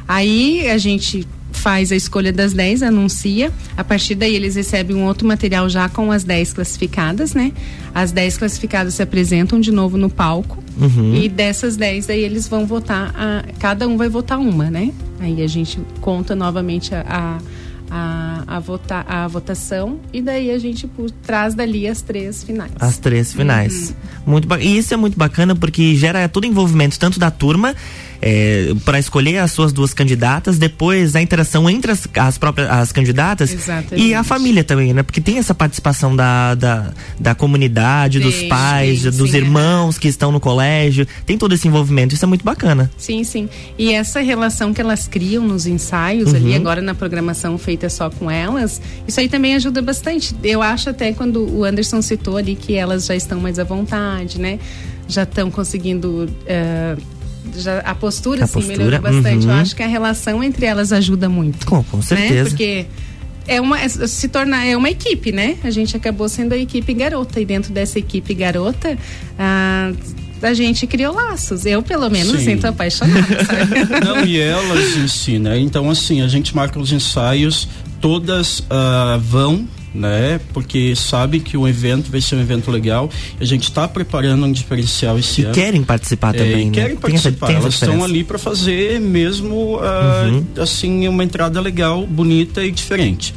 Aí 0.06 0.68
a 0.68 0.78
gente 0.78 1.26
faz 1.64 1.90
a 1.90 1.96
escolha 1.96 2.30
das 2.30 2.52
10, 2.52 2.82
anuncia. 2.82 3.50
A 3.74 3.82
partir 3.82 4.14
daí 4.14 4.34
eles 4.36 4.54
recebem 4.54 4.94
um 4.94 5.04
outro 5.04 5.26
material 5.26 5.66
já 5.66 5.88
com 5.88 6.12
as 6.12 6.22
10 6.22 6.52
classificadas, 6.52 7.32
né? 7.32 7.52
As 7.94 8.12
10 8.12 8.36
classificadas 8.36 8.92
se 8.92 9.02
apresentam 9.02 9.58
de 9.58 9.72
novo 9.72 9.96
no 9.96 10.10
palco. 10.10 10.62
Uhum. 10.76 11.14
E 11.14 11.26
dessas 11.26 11.74
10 11.78 12.04
daí 12.06 12.20
eles 12.22 12.46
vão 12.46 12.66
votar, 12.66 13.14
a, 13.16 13.44
cada 13.58 13.88
um 13.88 13.96
vai 13.96 14.10
votar 14.10 14.38
uma, 14.38 14.70
né? 14.70 14.92
Aí 15.18 15.42
a 15.42 15.46
gente 15.46 15.80
conta 16.02 16.36
novamente 16.36 16.94
a, 16.94 17.02
a, 17.08 17.38
a, 17.90 18.56
a, 18.56 18.60
vota, 18.60 19.02
a 19.08 19.26
votação 19.26 20.00
e 20.12 20.20
daí 20.20 20.50
a 20.50 20.58
gente 20.58 20.86
pu- 20.86 21.10
traz 21.24 21.54
dali 21.54 21.88
as 21.88 22.02
três 22.02 22.44
finais. 22.44 22.72
As 22.78 22.98
três 22.98 23.32
finais. 23.32 23.94
Uhum. 24.26 24.32
Muito 24.32 24.54
E 24.60 24.76
isso 24.76 24.92
é 24.92 24.98
muito 24.98 25.18
bacana 25.18 25.54
porque 25.56 25.94
gera 25.94 26.28
todo 26.28 26.46
envolvimento, 26.46 26.98
tanto 26.98 27.18
da 27.18 27.30
turma, 27.30 27.74
para 28.84 28.98
escolher 28.98 29.38
as 29.38 29.52
suas 29.52 29.72
duas 29.72 29.92
candidatas, 29.92 30.58
depois 30.58 31.14
a 31.14 31.20
interação 31.22 31.68
entre 31.68 31.92
as, 31.92 32.08
as 32.16 32.38
próprias 32.38 32.70
as 32.70 32.90
candidatas 32.92 33.52
Exatamente. 33.52 33.96
e 33.96 34.14
a 34.14 34.22
família 34.24 34.64
também, 34.64 34.92
né? 34.94 35.02
Porque 35.02 35.20
tem 35.20 35.38
essa 35.38 35.54
participação 35.54 36.14
da, 36.16 36.54
da, 36.54 36.92
da 37.20 37.34
comunidade, 37.34 38.20
dos 38.20 38.42
pais, 38.44 39.00
sim, 39.02 39.10
dos 39.10 39.30
sim, 39.30 39.36
irmãos 39.36 39.98
que 39.98 40.08
estão 40.08 40.32
no 40.32 40.40
colégio. 40.40 41.06
Tem 41.26 41.36
todo 41.36 41.54
esse 41.54 41.68
envolvimento, 41.68 42.14
isso 42.14 42.24
é 42.24 42.28
muito 42.28 42.44
bacana. 42.44 42.90
Sim, 42.96 43.24
sim. 43.24 43.48
E 43.78 43.92
essa 43.92 44.20
relação 44.20 44.72
que 44.72 44.80
elas 44.80 45.06
criam 45.06 45.46
nos 45.46 45.66
ensaios 45.66 46.30
Uhum. 46.30 46.36
ali, 46.36 46.54
agora 46.54 46.80
na 46.80 46.94
programação 46.94 47.58
feita 47.58 47.88
só 47.90 48.08
com 48.10 48.30
elas, 48.30 48.80
isso 49.06 49.20
aí 49.20 49.28
também 49.28 49.54
ajuda 49.54 49.82
bastante. 49.82 50.34
Eu 50.42 50.62
acho 50.62 50.88
até 50.90 51.12
quando 51.12 51.46
o 51.54 51.64
Anderson 51.64 52.00
citou 52.00 52.36
ali 52.36 52.54
que 52.54 52.74
elas 52.74 53.06
já 53.06 53.14
estão 53.16 53.40
mais 53.40 53.58
à 53.58 53.64
vontade, 53.64 54.40
né? 54.40 54.58
Já 55.08 55.24
estão 55.24 55.50
conseguindo. 55.50 56.28
eh, 56.46 56.96
já, 57.56 57.78
a 57.80 57.94
postura, 57.94 58.42
A 58.42 58.44
assim, 58.44 58.54
postura, 58.54 58.76
melhorou 58.78 59.00
bastante. 59.00 59.46
uhum. 59.46 59.52
Eu 59.52 59.58
acho 59.58 59.76
que 59.76 59.82
a 59.82 59.86
relação 59.86 60.42
entre 60.42 60.66
elas 60.66 60.92
ajuda 60.92 61.28
muito. 61.28 61.66
Com, 61.66 61.82
com 61.84 61.96
Né? 61.98 62.02
certeza. 62.02 62.50
Porque 62.50 62.86
é 63.46 63.60
uma, 63.60 63.80
é- 63.80 63.88
se 63.88 64.28
tornar 64.28 64.64
é 64.66 64.76
uma 64.76 64.90
equipe, 64.90 65.30
né? 65.32 65.56
A 65.64 65.70
gente 65.70 65.96
acabou 65.96 66.28
sendo 66.28 66.52
a 66.52 66.56
equipe 66.56 66.92
garota 66.94 67.40
e 67.40 67.44
dentro 67.44 67.72
dessa 67.72 67.98
equipe 67.98 68.32
garota 68.34 68.96
ah, 69.38 69.92
a 70.42 70.52
gente 70.54 70.86
criou 70.86 71.14
laços. 71.14 71.64
Eu 71.66 71.82
pelo 71.82 72.08
menos 72.10 72.38
Sim. 72.40 72.44
sinto 72.44 72.66
apaixonada. 72.66 73.26
sabe? 73.44 74.04
Não, 74.04 74.24
e 74.24 74.38
elas 74.38 74.96
em 74.96 75.08
si, 75.08 75.38
né? 75.38 75.58
Então, 75.58 75.88
assim, 75.90 76.20
a 76.22 76.28
gente 76.28 76.54
marca 76.54 76.78
os 76.78 76.92
ensaios, 76.92 77.68
todas 78.00 78.62
ah, 78.70 79.18
vão, 79.22 79.66
né? 79.94 80.40
Porque 80.52 80.94
sabem 80.96 81.40
que 81.40 81.56
o 81.56 81.68
evento 81.68 82.10
vai 82.10 82.20
ser 82.20 82.34
um 82.36 82.40
evento 82.40 82.70
legal. 82.70 83.08
A 83.40 83.44
gente 83.44 83.62
está 83.64 83.86
preparando 83.86 84.44
um 84.44 84.50
diferencial 84.52 85.18
esse 85.18 85.42
E 85.42 85.44
ano. 85.44 85.54
querem 85.54 85.82
participar 85.84 86.34
É, 86.34 86.38
também, 86.38 86.62
e 86.62 86.64
né? 86.66 86.70
querem 86.72 86.96
Tem 86.96 87.14
essa- 87.14 87.30
participar, 87.30 87.46
tem 87.46 87.56
essa 87.56 87.64
elas 87.66 87.74
estão 87.74 88.02
ali 88.04 88.24
para 88.24 88.38
fazer 88.38 89.00
mesmo 89.00 89.78
ah, 89.80 90.28
Uhum. 90.32 90.44
assim 90.62 91.06
uma 91.06 91.22
entrada 91.22 91.60
legal, 91.60 92.04
bonita 92.06 92.64
e 92.64 92.70
diferente. 92.72 93.34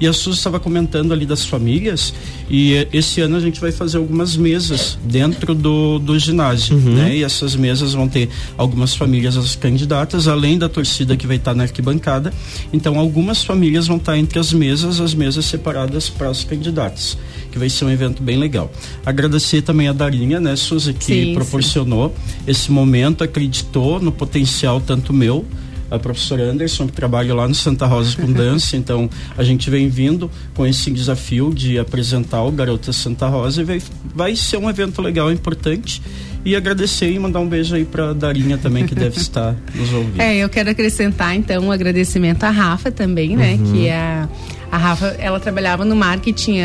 E 0.00 0.06
a 0.06 0.12
Suzy 0.12 0.38
estava 0.38 0.60
comentando 0.60 1.12
ali 1.12 1.26
das 1.26 1.44
famílias 1.44 2.14
e 2.48 2.74
eh, 2.74 2.88
esse 2.92 3.20
ano 3.20 3.36
a 3.36 3.40
gente 3.40 3.60
vai 3.60 3.72
fazer 3.72 3.96
algumas 3.98 4.36
mesas 4.36 4.96
dentro 5.04 5.54
do, 5.54 5.98
do 5.98 6.18
ginásio, 6.18 6.76
Uhum. 6.76 6.94
né? 6.94 7.16
E 7.16 7.24
essas 7.24 7.56
mesas 7.56 7.94
vão 7.94 8.08
ter 8.08 8.28
algumas 8.56 8.94
famílias 8.94 9.36
as 9.36 9.56
candidatas, 9.56 10.28
além 10.28 10.56
da 10.58 10.68
torcida 10.68 11.16
que 11.16 11.26
vai 11.26 11.36
estar 11.36 11.54
na 11.54 11.64
arquibancada. 11.64 12.32
Então 12.72 12.98
algumas 12.98 13.42
famílias 13.42 13.86
vão 13.86 13.96
estar 13.96 14.16
entre 14.16 14.38
as 14.38 14.52
mesas, 14.52 15.00
as 15.00 15.14
mesas 15.14 15.44
separadas 15.46 16.08
para 16.08 16.30
os 16.30 16.44
candidatos, 16.44 17.18
que 17.50 17.58
vai 17.58 17.68
ser 17.68 17.84
um 17.84 17.90
evento 17.90 18.22
bem 18.22 18.38
legal. 18.38 18.70
Agradecer 19.04 19.62
também 19.62 19.88
a 19.88 19.92
Darinha, 19.92 20.38
né, 20.38 20.54
Suzy, 20.56 20.92
que 20.92 21.04
Sim, 21.04 21.24
sim. 21.24 21.34
proporcionou 21.34 22.14
esse 22.46 22.70
momento, 22.70 23.24
acreditou 23.24 24.00
no 24.00 24.12
potencial 24.12 24.80
tanto 24.80 25.12
meu 25.12 25.44
a 25.90 25.98
professora 25.98 26.44
Anderson, 26.44 26.86
que 26.86 26.92
trabalha 26.92 27.34
lá 27.34 27.46
no 27.46 27.54
Santa 27.54 27.86
Rosa 27.86 28.16
com 28.16 28.30
dança, 28.32 28.76
então 28.78 29.08
a 29.36 29.42
gente 29.42 29.70
vem 29.70 29.88
vindo 29.88 30.30
com 30.54 30.66
esse 30.66 30.90
desafio 30.90 31.52
de 31.54 31.78
apresentar 31.78 32.42
o 32.42 32.52
Garota 32.52 32.92
Santa 32.92 33.26
Rosa 33.28 33.62
e 33.62 33.64
vai, 33.64 33.82
vai 34.14 34.36
ser 34.36 34.56
um 34.56 34.68
evento 34.68 35.00
legal, 35.02 35.32
importante. 35.32 36.02
E 36.44 36.54
agradecer 36.54 37.10
e 37.10 37.18
mandar 37.18 37.40
um 37.40 37.48
beijo 37.48 37.74
aí 37.74 37.84
pra 37.84 38.12
Darinha 38.12 38.56
também, 38.56 38.86
que 38.86 38.94
deve 38.94 39.18
estar 39.18 39.56
nos 39.74 39.92
ouvindo. 39.92 40.20
É, 40.20 40.36
eu 40.36 40.48
quero 40.48 40.70
acrescentar 40.70 41.34
então 41.34 41.64
um 41.64 41.72
agradecimento 41.72 42.44
à 42.44 42.50
Rafa 42.50 42.92
também, 42.92 43.36
né? 43.36 43.54
Uhum. 43.54 43.72
Que 43.72 43.88
é 43.88 43.96
a, 43.96 44.28
A 44.70 44.76
Rafa, 44.76 45.16
ela 45.18 45.40
trabalhava 45.40 45.84
no 45.84 45.96
marketing 45.96 46.58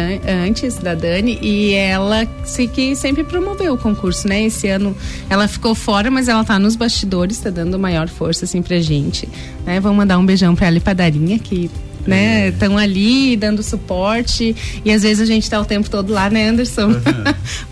antes 0.46 0.78
da 0.78 0.94
Dani 0.94 1.40
e 1.42 1.74
ela 1.74 2.28
se 2.44 2.68
que 2.68 2.96
sempre 2.96 3.24
promoveu 3.24 3.74
o 3.74 3.78
concurso, 3.78 4.28
né? 4.28 4.44
Esse 4.44 4.68
ano 4.68 4.96
ela 5.30 5.48
ficou 5.48 5.74
fora, 5.74 6.12
mas 6.12 6.28
ela 6.28 6.44
tá 6.44 6.60
nos 6.60 6.76
bastidores, 6.76 7.40
tá 7.40 7.50
dando 7.50 7.80
maior 7.80 8.10
força 8.10 8.44
assim 8.44 8.62
pra 8.62 8.80
gente, 8.80 9.28
né? 9.66 9.80
Vamos 9.80 9.98
mandar 9.98 10.18
um 10.18 10.26
beijão 10.26 10.54
pra 10.54 10.68
ela 10.68 10.78
e 10.78 10.82
pra 10.82 10.94
Darinha 10.94 11.40
que 11.40 11.72
né? 12.06 12.50
Estão 12.50 12.78
é. 12.78 12.84
ali 12.84 13.36
dando 13.38 13.64
suporte 13.64 14.56
e 14.84 14.92
às 14.92 15.04
vezes 15.04 15.22
a 15.22 15.26
gente 15.26 15.44
está 15.44 15.60
o 15.60 15.66
tempo 15.66 15.90
todo 15.90 16.12
lá, 16.12 16.30
né, 16.30 16.50
Anderson? 16.50 16.88
Uhum. 16.88 16.98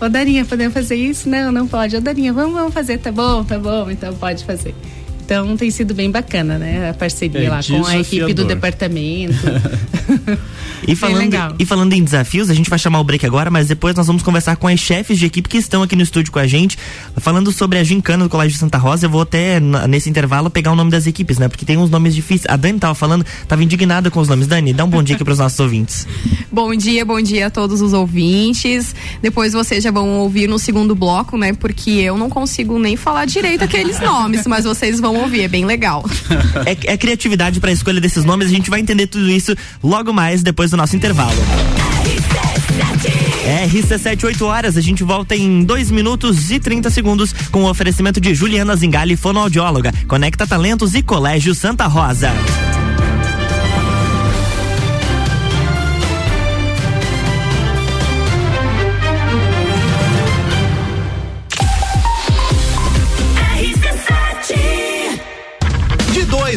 Ô 0.00 0.08
Darinha, 0.08 0.44
podemos 0.44 0.72
fazer 0.72 0.96
isso? 0.96 1.28
Não, 1.28 1.52
não 1.52 1.66
pode. 1.66 1.96
Ô 1.96 2.00
Darinha, 2.00 2.32
vamos, 2.32 2.54
vamos 2.54 2.72
fazer, 2.72 2.98
tá 2.98 3.12
bom, 3.12 3.44
tá 3.44 3.58
bom, 3.58 3.90
então 3.90 4.14
pode 4.14 4.44
fazer. 4.44 4.74
Então 5.24 5.56
tem 5.56 5.70
sido 5.70 5.94
bem 5.94 6.10
bacana, 6.10 6.58
né? 6.58 6.90
A 6.90 6.94
parceria 6.94 7.46
é, 7.46 7.48
lá 7.48 7.60
com 7.62 7.86
a 7.86 7.98
equipe 7.98 8.34
do 8.34 8.44
departamento. 8.44 9.34
e, 10.86 10.96
falando, 10.96 11.54
e 11.58 11.64
falando 11.64 11.92
em 11.92 12.02
desafios, 12.02 12.50
a 12.50 12.54
gente 12.54 12.68
vai 12.68 12.78
chamar 12.78 13.00
o 13.00 13.04
break 13.04 13.24
agora, 13.24 13.50
mas 13.50 13.68
depois 13.68 13.94
nós 13.94 14.06
vamos 14.06 14.22
conversar 14.22 14.56
com 14.56 14.66
as 14.66 14.80
chefes 14.80 15.18
de 15.18 15.26
equipe 15.26 15.48
que 15.48 15.56
estão 15.56 15.82
aqui 15.82 15.94
no 15.94 16.02
estúdio 16.02 16.32
com 16.32 16.38
a 16.38 16.46
gente, 16.46 16.76
falando 17.18 17.52
sobre 17.52 17.78
a 17.78 17.84
gincana 17.84 18.24
do 18.24 18.30
Colégio 18.30 18.52
de 18.52 18.58
Santa 18.58 18.78
Rosa. 18.78 19.06
Eu 19.06 19.10
vou 19.10 19.22
até, 19.22 19.60
nesse 19.88 20.10
intervalo, 20.10 20.50
pegar 20.50 20.72
o 20.72 20.76
nome 20.76 20.90
das 20.90 21.06
equipes, 21.06 21.38
né? 21.38 21.48
Porque 21.48 21.64
tem 21.64 21.76
uns 21.76 21.88
nomes 21.88 22.14
difíceis. 22.14 22.52
A 22.52 22.56
Dani 22.56 22.78
tava 22.78 22.94
falando, 22.94 23.24
tava 23.46 23.62
indignada 23.62 24.10
com 24.10 24.20
os 24.20 24.28
nomes. 24.28 24.46
Dani, 24.46 24.72
dá 24.72 24.84
um 24.84 24.90
bom 24.90 25.02
dia 25.02 25.14
aqui 25.14 25.24
para 25.24 25.32
os 25.32 25.38
nossos 25.38 25.58
ouvintes. 25.60 26.06
Bom 26.52 26.74
dia, 26.74 27.02
bom 27.02 27.20
dia 27.20 27.46
a 27.46 27.50
todos 27.50 27.80
os 27.80 27.94
ouvintes. 27.94 28.94
Depois 29.22 29.54
vocês 29.54 29.82
já 29.82 29.90
vão 29.90 30.18
ouvir 30.18 30.46
no 30.46 30.58
segundo 30.58 30.94
bloco, 30.94 31.38
né? 31.38 31.54
Porque 31.54 31.90
eu 31.90 32.18
não 32.18 32.28
consigo 32.28 32.78
nem 32.78 32.94
falar 32.94 33.24
direito 33.24 33.64
aqueles 33.64 33.98
nomes, 33.98 34.46
mas 34.46 34.64
vocês 34.64 35.00
vão 35.00 35.11
ouvir, 35.14 35.42
é 35.42 35.48
bem 35.48 35.64
legal. 35.64 36.04
É, 36.66 36.92
é 36.92 36.96
criatividade 36.96 37.60
para 37.60 37.70
a 37.70 37.72
escolha 37.72 38.00
desses 38.00 38.24
nomes, 38.24 38.48
a 38.48 38.50
gente 38.50 38.70
vai 38.70 38.78
entender 38.80 39.06
tudo 39.06 39.28
isso 39.30 39.54
logo 39.82 40.12
mais 40.12 40.42
depois 40.42 40.70
do 40.70 40.76
nosso 40.76 40.94
intervalo. 40.94 41.32
RC7, 43.66 44.24
8 44.24 44.44
horas, 44.44 44.76
a 44.76 44.80
gente 44.80 45.02
volta 45.02 45.34
em 45.34 45.64
2 45.64 45.90
minutos 45.90 46.50
e 46.50 46.60
30 46.60 46.90
segundos 46.90 47.32
com 47.50 47.64
o 47.64 47.70
oferecimento 47.70 48.20
de 48.20 48.34
Juliana 48.34 48.76
Zingali, 48.76 49.16
fonoaudióloga, 49.16 49.92
Conecta 50.06 50.46
Talentos 50.46 50.94
e 50.94 51.02
Colégio 51.02 51.54
Santa 51.54 51.86
Rosa. 51.86 52.30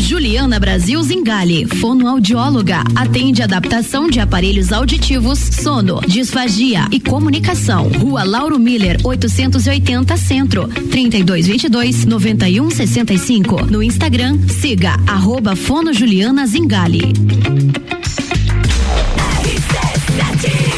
Juliana 0.00 0.58
Brasil 0.58 1.02
Zingale, 1.02 1.66
fonoaudióloga, 1.66 2.82
atende 2.96 3.42
adaptação 3.42 4.08
de 4.08 4.18
aparelhos 4.18 4.72
auditivos, 4.72 5.38
sono, 5.38 6.00
disfagia 6.00 6.88
e 6.90 6.98
comunicação. 6.98 7.88
Rua 7.88 8.24
Lauro 8.24 8.58
Miller, 8.58 8.98
880 9.04 10.16
Centro, 10.16 10.68
3222 10.68 12.06
9165. 12.06 13.66
No 13.66 13.82
Instagram, 13.82 14.38
siga 14.48 14.96
arroba 15.06 15.54
Fono 15.54 15.92
Juliana 15.92 16.46
Zingale. 16.46 17.12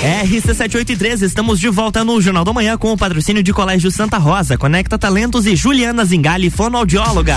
RC783, 0.02 1.23
estamos 1.23 1.61
de 1.61 1.69
volta 1.69 2.05
no 2.05 2.21
Jornal 2.21 2.45
da 2.45 2.52
Manhã 2.52 2.76
com 2.76 2.93
o 2.93 2.97
patrocínio 2.97 3.43
de 3.43 3.52
Colégio 3.52 3.91
Santa 3.91 4.19
Rosa, 4.19 4.59
Conecta 4.59 4.99
Talentos 4.99 5.47
e 5.47 5.55
Juliana 5.55 6.05
Zingale, 6.05 6.50
fonoaudióloga. 6.50 7.37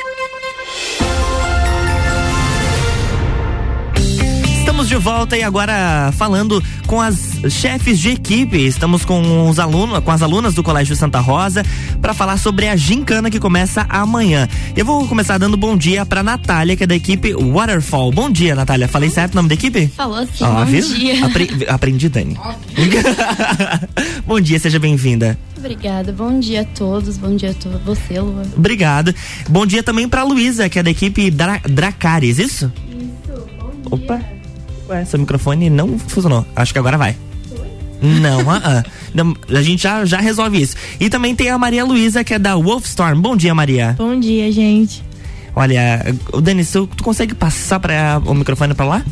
Estamos 4.81 4.89
de 4.89 4.95
volta 4.95 5.37
e 5.37 5.43
agora 5.43 6.11
falando 6.13 6.63
com 6.87 6.99
as 6.99 7.33
chefes 7.51 7.99
de 7.99 8.09
equipe. 8.09 8.57
Estamos 8.65 9.05
com 9.05 9.47
os 9.47 9.59
alunos, 9.59 9.99
com 9.99 10.09
as 10.09 10.23
alunas 10.23 10.55
do 10.55 10.63
Colégio 10.63 10.95
Santa 10.95 11.19
Rosa 11.19 11.63
para 12.01 12.15
falar 12.15 12.37
sobre 12.37 12.67
a 12.67 12.75
gincana 12.75 13.29
que 13.29 13.39
começa 13.39 13.85
amanhã. 13.87 14.47
Eu 14.75 14.83
vou 14.83 15.07
começar 15.07 15.37
dando 15.37 15.55
bom 15.55 15.77
dia 15.77 16.03
para 16.03 16.23
Natália, 16.23 16.75
que 16.75 16.83
é 16.83 16.87
da 16.87 16.95
equipe 16.95 17.31
Waterfall. 17.31 18.11
Bom 18.11 18.31
dia, 18.31 18.55
Natália. 18.55 18.87
Falei 18.87 19.11
certo 19.11 19.33
o 19.33 19.35
nome 19.35 19.49
da 19.49 19.53
equipe? 19.53 19.85
Falou 19.89 20.25
sim. 20.25 20.43
Ah, 20.43 20.65
bom 20.65 20.65
viu? 20.65 20.81
dia. 20.95 21.25
Apre 21.27 21.49
aprendi, 21.67 22.09
Dani. 22.09 22.35
bom 24.25 24.41
dia, 24.41 24.57
seja 24.57 24.79
bem-vinda. 24.79 25.37
Obrigada. 25.59 26.11
Bom 26.11 26.39
dia 26.39 26.61
a 26.61 26.65
todos. 26.65 27.17
Bom 27.17 27.35
dia 27.35 27.51
a 27.51 27.77
você, 27.85 28.19
Lua. 28.19 28.47
Obrigado. 28.57 29.13
Bom 29.47 29.63
dia 29.63 29.83
também 29.83 30.09
para 30.09 30.23
Luísa, 30.23 30.67
que 30.69 30.79
é 30.79 30.83
da 30.83 30.89
equipe 30.89 31.29
Dra 31.29 31.61
Dracares, 31.69 32.39
isso? 32.39 32.71
Isso. 32.89 33.45
Bom 33.59 33.95
dia. 33.95 34.05
Opa. 34.05 34.40
Ué, 34.91 35.05
seu 35.05 35.17
microfone 35.17 35.69
não 35.69 35.97
funcionou. 35.97 36.45
Acho 36.53 36.73
que 36.73 36.79
agora 36.79 36.97
vai. 36.97 37.15
Não, 38.01 38.39
uh 38.41 39.23
-uh. 39.23 39.57
a 39.57 39.61
gente 39.61 39.83
já, 39.83 40.03
já 40.03 40.19
resolve 40.19 40.61
isso. 40.61 40.75
E 40.99 41.09
também 41.09 41.33
tem 41.33 41.49
a 41.49 41.57
Maria 41.57 41.85
Luísa, 41.85 42.23
que 42.23 42.33
é 42.33 42.39
da 42.39 42.55
Wolfstorm. 42.55 43.21
Bom 43.21 43.37
dia, 43.37 43.55
Maria. 43.55 43.95
Bom 43.97 44.19
dia, 44.19 44.51
gente. 44.51 45.01
Olha, 45.55 46.03
o 46.33 46.41
Denis, 46.41 46.71
tu, 46.71 46.87
tu 46.87 47.03
consegue 47.03 47.33
passar 47.33 47.79
pra, 47.79 48.21
o 48.25 48.33
microfone 48.33 48.73
pra 48.73 48.85
lá? 48.85 49.05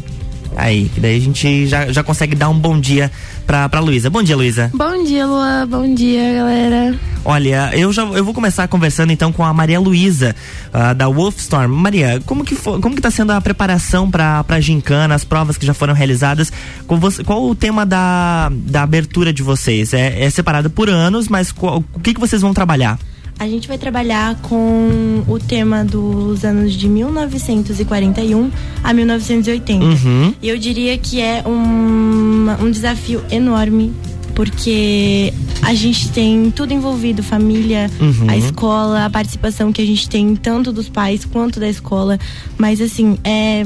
Aí, 0.56 0.90
que 0.90 1.00
daí 1.00 1.18
a 1.18 1.22
gente 1.22 1.68
já, 1.68 1.92
já 1.92 2.04
consegue 2.04 2.36
dar 2.36 2.50
um 2.50 2.58
bom 2.58 2.80
dia 2.80 3.12
pra, 3.46 3.68
pra 3.70 3.80
Luísa. 3.80 4.10
Bom 4.10 4.22
dia, 4.22 4.36
Luísa. 4.36 4.72
Bom 4.74 5.04
dia, 5.04 5.26
Lua. 5.26 5.66
Bom 5.66 5.94
dia, 5.94 6.34
galera. 6.34 7.00
Olha, 7.26 7.72
eu 7.74 7.92
já 7.92 8.04
eu 8.04 8.24
vou 8.24 8.34
começar 8.34 8.68
conversando 8.68 9.12
então 9.12 9.32
com 9.32 9.44
a 9.44 9.54
Maria 9.54 9.80
Luísa, 9.80 10.36
uh, 10.74 10.96
da 10.96 11.08
Wolfstorm. 11.08 11.72
Maria, 11.72 12.22
como 12.26 12.44
que, 12.44 12.56
for, 12.56 12.80
como 12.80 12.96
que 12.96 13.02
tá 13.02 13.12
sendo 13.12 13.32
a 13.32 13.42
preparação 13.42 14.10
pra, 14.10 14.44
pra 14.44 14.60
gincana, 14.60 15.16
as 15.16 15.24
provas 15.24 15.58
que 15.58 15.66
já 15.66 15.74
foram 15.74 15.94
realizadas? 15.94 16.52
Você, 16.88 17.24
qual 17.24 17.44
o 17.44 17.56
tema 17.56 17.86
da, 17.86 18.50
da 18.52 18.84
abertura 18.84 19.34
de 19.34 19.44
vocês? 19.44 19.94
É, 19.94 20.24
é 20.24 20.30
separado 20.30 20.70
por 20.70 20.90
anos, 20.90 21.28
mas 21.28 21.52
qual, 21.52 21.84
o 21.94 22.00
que, 22.00 22.14
que 22.14 22.20
vocês 22.20 22.42
vão 22.42 22.54
trabalhar? 22.54 22.98
A 23.40 23.48
gente 23.48 23.68
vai 23.70 23.78
trabalhar 23.78 24.36
com 24.42 25.24
o 25.26 25.40
tema 25.40 25.86
dos 25.86 26.44
anos 26.44 26.74
de 26.74 26.90
1941 26.90 28.52
a 28.84 28.94
1980. 28.94 29.86
Uhum. 29.86 30.34
E 30.42 30.50
eu 30.50 30.58
diria 30.58 30.98
que 30.98 31.22
é 31.22 31.42
um, 31.48 32.48
um 32.62 32.70
desafio 32.70 33.24
enorme, 33.32 33.94
porque 34.36 35.34
a 35.62 35.74
gente 35.74 36.10
tem 36.10 36.52
tudo 36.52 36.74
envolvido: 36.74 37.24
família, 37.24 37.90
Uhum. 38.02 38.30
a 38.30 38.36
escola, 38.36 39.06
a 39.06 39.10
participação 39.10 39.72
que 39.72 39.82
a 39.82 39.86
gente 39.86 40.10
tem, 40.10 40.36
tanto 40.36 40.74
dos 40.74 40.90
pais 40.90 41.24
quanto 41.24 41.62
da 41.62 41.70
escola. 41.70 42.20
Mas, 42.58 42.82
assim, 42.82 43.18
é 43.24 43.66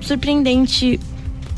surpreendente, 0.00 1.00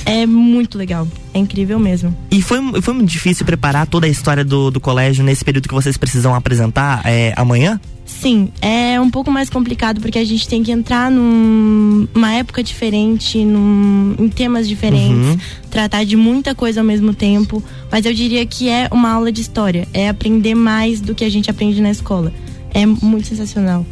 é 0.06 0.24
muito 0.24 0.78
legal, 0.78 1.06
é 1.34 1.38
incrível 1.38 1.78
mesmo. 1.78 2.16
E 2.30 2.40
foi, 2.40 2.58
foi 2.80 2.94
muito 2.94 3.10
difícil 3.10 3.44
preparar 3.44 3.86
toda 3.86 4.06
a 4.06 4.08
história 4.08 4.42
do, 4.44 4.70
do 4.70 4.80
colégio 4.80 5.22
nesse 5.22 5.44
período 5.44 5.68
que 5.68 5.74
vocês 5.74 5.96
precisam 5.98 6.34
apresentar 6.34 7.02
é, 7.04 7.34
amanhã? 7.36 7.78
Sim, 8.06 8.50
é 8.62 9.00
um 9.00 9.10
pouco 9.10 9.32
mais 9.32 9.50
complicado 9.50 10.00
porque 10.00 10.16
a 10.18 10.24
gente 10.24 10.46
tem 10.46 10.62
que 10.62 10.70
entrar 10.70 11.10
num- 11.10 12.06
numa 12.14 12.32
época 12.34 12.62
diferente, 12.62 13.44
num- 13.44 14.14
em 14.16 14.28
temas 14.28 14.68
diferentes, 14.68 15.26
Uhum. 15.30 15.38
tratar 15.68 16.04
de 16.04 16.14
muita 16.16 16.54
coisa 16.54 16.80
ao 16.80 16.86
mesmo 16.86 17.12
tempo. 17.12 17.60
Mas 17.90 18.06
eu 18.06 18.14
diria 18.14 18.46
que 18.46 18.68
é 18.68 18.88
uma 18.92 19.10
aula 19.10 19.32
de 19.32 19.40
história, 19.40 19.88
é 19.92 20.08
aprender 20.08 20.54
mais 20.54 21.00
do 21.00 21.16
que 21.16 21.24
a 21.24 21.28
gente 21.28 21.50
aprende 21.50 21.80
na 21.82 21.90
escola. 21.90 22.32
É 22.72 22.86
muito 22.86 23.26
sensacional. 23.26 23.84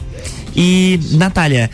E, 0.57 1.01
Natália, 1.13 1.69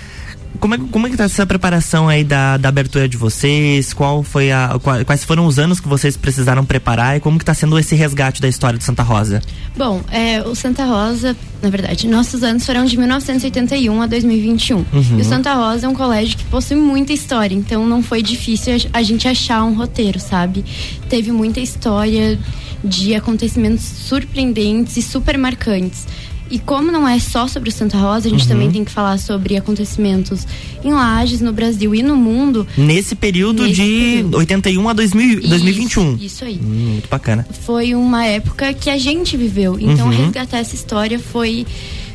como 0.61 0.75
é, 0.75 0.79
como 0.91 1.07
é 1.07 1.11
que 1.11 1.17
tá 1.17 1.25
essa 1.25 1.45
preparação 1.47 2.09
aí 2.09 2.23
da, 2.23 2.57
da 2.57 2.69
abertura 2.69 3.09
de 3.09 3.17
vocês? 3.17 3.93
Qual 3.93 4.23
foi 4.23 4.53
a, 4.53 4.79
qua- 4.83 5.05
quais 5.05 5.25
foram 5.25 5.47
os 5.47 5.59
anos 5.59 5.81
que 5.81 5.89
vocês 5.89 6.17
precisaram 6.17 6.65
preparar 6.65 7.17
e 7.17 7.21
como 7.21 7.39
que 7.39 7.45
tá 7.45 7.55
sendo 7.55 7.79
esse 7.79 7.95
resgate 7.95 8.41
da 8.41 8.47
história 8.49 8.79
de 8.79 8.85
Santa 8.85 9.03
Rosa? 9.03 9.43
Bom, 9.77 10.03
é, 10.13 10.41
o 10.43 10.55
Santa 10.55 10.85
Rosa, 10.85 11.37
na 11.63 11.71
verdade, 11.71 12.07
nossos 12.07 12.43
anos 12.43 12.65
foram 12.65 12.85
de 12.85 12.97
1981 12.97 14.03
a 14.03 14.07
2021. 14.07 14.77
Uhum. 14.77 14.85
E 15.19 15.21
o 15.21 15.25
Santa 15.25 15.55
Rosa 15.55 15.87
é 15.87 15.89
um 15.89 15.95
colégio 15.95 16.37
que 16.37 16.45
possui 16.45 16.77
muita 16.77 17.13
história, 17.13 17.55
então 17.55 17.87
não 17.87 18.03
foi 18.03 18.23
difícil 18.23 18.75
a 18.93 19.01
a 19.01 19.03
gente 19.03 19.27
achar 19.27 19.65
um 19.65 19.75
roteiro, 19.75 20.21
sabe? 20.21 20.63
Teve 21.09 21.33
muita 21.33 21.59
história 21.59 22.39
de 22.85 23.15
acontecimentos 23.15 23.83
surpreendentes 23.85 24.97
e 24.97 25.03
super 25.03 25.37
marcantes. 25.39 26.07
E 26.51 26.59
como 26.59 26.91
não 26.91 27.07
é 27.09 27.19
só 27.21 27.47
sobre 27.47 27.69
o 27.69 27.73
Santa 27.73 27.97
Rosa, 27.97 28.27
a 28.27 28.31
gente 28.31 28.43
Uhum. 28.43 28.49
também 28.49 28.71
tem 28.73 28.85
que 28.85 28.91
falar 28.91 29.19
sobre 29.19 29.57
acontecimentos 29.57 30.47
em 30.85 30.93
Lages, 30.93 31.41
no 31.41 31.53
Brasil 31.53 31.95
e 31.95 32.03
no 32.03 32.17
mundo. 32.17 32.67
Nesse 32.77 33.15
período 33.15 33.63
Nesse 33.63 33.75
de 33.77 33.83
período. 34.17 34.37
81 34.39 34.89
a 34.89 34.93
2000, 34.93 35.41
2021. 35.49 36.15
Isso, 36.17 36.25
isso 36.25 36.45
aí. 36.45 36.57
Hum, 36.63 36.91
muito 36.95 37.09
bacana. 37.09 37.47
foi 37.63 37.95
uma 37.95 38.25
época 38.27 38.75
que 38.75 38.91
a 38.91 38.99
gente 38.99 39.37
viveu. 39.37 39.79
Então, 39.79 40.09
Uhum. 40.09 40.17
resgatar 40.25 40.59
essa 40.59 40.75
história 40.75 41.19
foi 41.21 41.65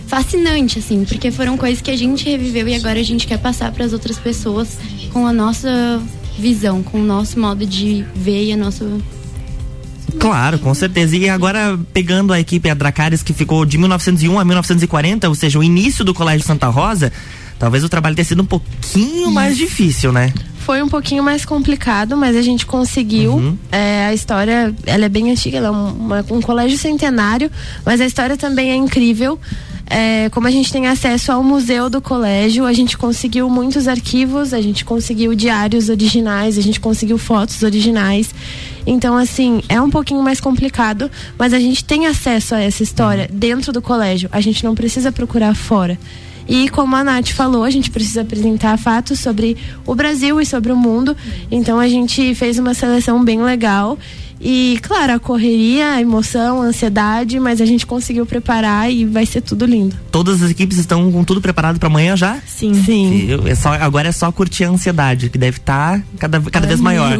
fascinante, 0.08 0.80
assim, 0.80 1.04
porque 1.06 1.32
foram 1.32 1.58
coisas 1.58 1.82
que 1.82 1.90
a 1.90 1.98
gente 1.98 2.26
reviveu 2.30 2.68
e 2.68 2.76
agora 2.76 3.00
a 3.00 3.04
gente 3.04 3.26
quer 3.26 3.38
passar 3.40 3.72
para 3.72 3.86
as 3.86 3.94
outras 3.94 4.18
pessoas 4.20 4.78
com 5.12 5.26
a 5.26 5.34
nossa 5.34 6.02
visão, 6.38 6.84
com 6.84 7.00
o 7.00 7.04
nosso 7.04 7.40
modo 7.40 7.66
de 7.66 8.06
ver 8.16 8.44
e 8.46 8.52
a 8.52 8.58
nossa. 8.58 8.86
Claro, 10.20 10.60
com 10.60 10.74
certeza. 10.74 11.16
E 11.16 11.30
agora, 11.30 11.78
pegando 11.94 12.34
a 12.34 12.40
equipe 12.40 12.70
a 12.70 12.74
Dracarys, 12.74 13.22
que 13.24 13.34
ficou 13.34 13.66
de 13.66 13.78
1901 13.78 14.40
a 14.40 14.46
1940, 14.46 15.28
ou 15.30 15.36
seja, 15.36 15.60
o 15.60 15.64
início 15.64 16.04
do 16.04 16.14
Colégio 16.14 16.46
Santa 16.46 16.68
Rosa, 16.68 17.12
talvez 17.60 17.84
o 17.84 17.90
trabalho 17.90 18.16
tenha 18.16 18.26
sido 18.26 18.42
um 18.42 18.46
pouquinho 18.46 19.32
mais 19.32 19.58
difícil, 19.58 20.12
né? 20.12 20.34
Foi 20.60 20.82
um 20.82 20.90
pouquinho 20.90 21.24
mais 21.24 21.46
complicado, 21.46 22.18
mas 22.18 22.36
a 22.36 22.42
gente 22.42 22.66
conseguiu. 22.66 23.34
Uhum. 23.34 23.58
É, 23.72 24.08
a 24.08 24.14
história, 24.16 24.74
ela 24.88 25.06
é 25.06 25.10
bem 25.10 25.30
antiga, 25.30 25.58
ela 25.58 25.68
é 25.68 25.72
um, 25.72 25.90
uma- 25.90 26.26
um 26.32 26.42
colégio 26.42 26.76
centenário, 26.78 27.52
mas 27.86 28.02
a 28.02 28.06
história 28.06 28.36
também 28.36 28.72
é 28.72 28.76
incrível. 28.76 29.40
É, 29.88 30.30
como 30.30 30.48
a 30.48 30.52
gente 30.52 30.72
tem 30.72 30.88
acesso 30.88 31.32
ao 31.32 31.44
museu 31.44 31.90
do 31.90 32.02
colégio, 32.02 32.66
a 32.66 32.74
gente 32.74 32.98
conseguiu 32.98 33.50
muitos 33.50 33.88
arquivos, 33.88 34.54
a 34.54 34.60
gente 34.60 34.84
conseguiu 34.84 35.36
diários 35.36 35.90
originais, 35.90 36.58
a 36.58 36.62
gente 36.62 36.80
conseguiu 36.80 37.18
fotos 37.18 37.62
originais. 37.62 38.34
Então, 38.86 39.16
assim, 39.16 39.62
é 39.70 39.80
um 39.80 39.90
pouquinho 39.90 40.24
mais 40.24 40.40
complicado, 40.40 41.10
mas 41.38 41.54
a 41.54 41.60
gente 41.60 41.84
tem 41.84 42.08
acesso 42.08 42.56
a 42.56 42.60
essa 42.60 42.82
história 42.82 43.30
dentro 43.32 43.72
do 43.72 43.82
colégio. 43.82 44.28
A 44.32 44.42
gente 44.42 44.64
não 44.64 44.74
precisa 44.74 45.12
procurar 45.12 45.56
fora. 45.56 45.98
E 46.48 46.70
como 46.70 46.96
a 46.96 47.04
Nath 47.04 47.30
falou, 47.30 47.64
a 47.64 47.70
gente 47.70 47.90
precisa 47.90 48.22
apresentar 48.22 48.78
fatos 48.78 49.20
sobre 49.20 49.58
o 49.86 49.96
Brasil 49.96 50.40
e 50.40 50.46
sobre 50.46 50.72
o 50.72 50.76
mundo. 50.76 51.18
Então 51.50 51.80
a 51.80 51.88
gente 51.88 52.36
fez 52.36 52.60
uma 52.60 52.74
seleção 52.74 53.24
bem 53.24 53.42
legal. 53.42 53.98
E, 54.40 54.78
claro, 54.82 55.14
a 55.14 55.20
correria, 55.20 55.94
a 55.94 56.02
emoção, 56.02 56.62
a 56.62 56.66
ansiedade, 56.66 57.40
mas 57.40 57.62
a 57.62 57.66
gente 57.66 57.86
conseguiu 57.86 58.26
preparar 58.26 58.92
e 58.92 59.06
vai 59.06 59.26
ser 59.26 59.42
tudo 59.42 59.66
lindo. 59.66 59.96
Todas 60.12 60.44
as 60.44 60.52
equipes 60.52 60.78
estão 60.78 61.12
com 61.12 61.24
tudo 61.24 61.40
preparado 61.42 61.80
para 61.80 61.88
amanhã 61.88 62.16
já? 62.18 62.38
Sim. 62.46 62.74
Sim. 62.84 63.28
Eu- 63.30 63.48
é 63.48 63.56
só, 63.56 63.74
agora 63.74 64.10
é 64.10 64.12
só 64.12 64.32
curtir 64.32 64.66
a 64.66 64.70
ansiedade, 64.70 65.30
que 65.30 65.38
deve 65.38 65.58
estar 65.58 66.04
cada, 66.20 66.40
cada 66.42 66.68
vez 66.68 66.80
maior. 66.82 67.18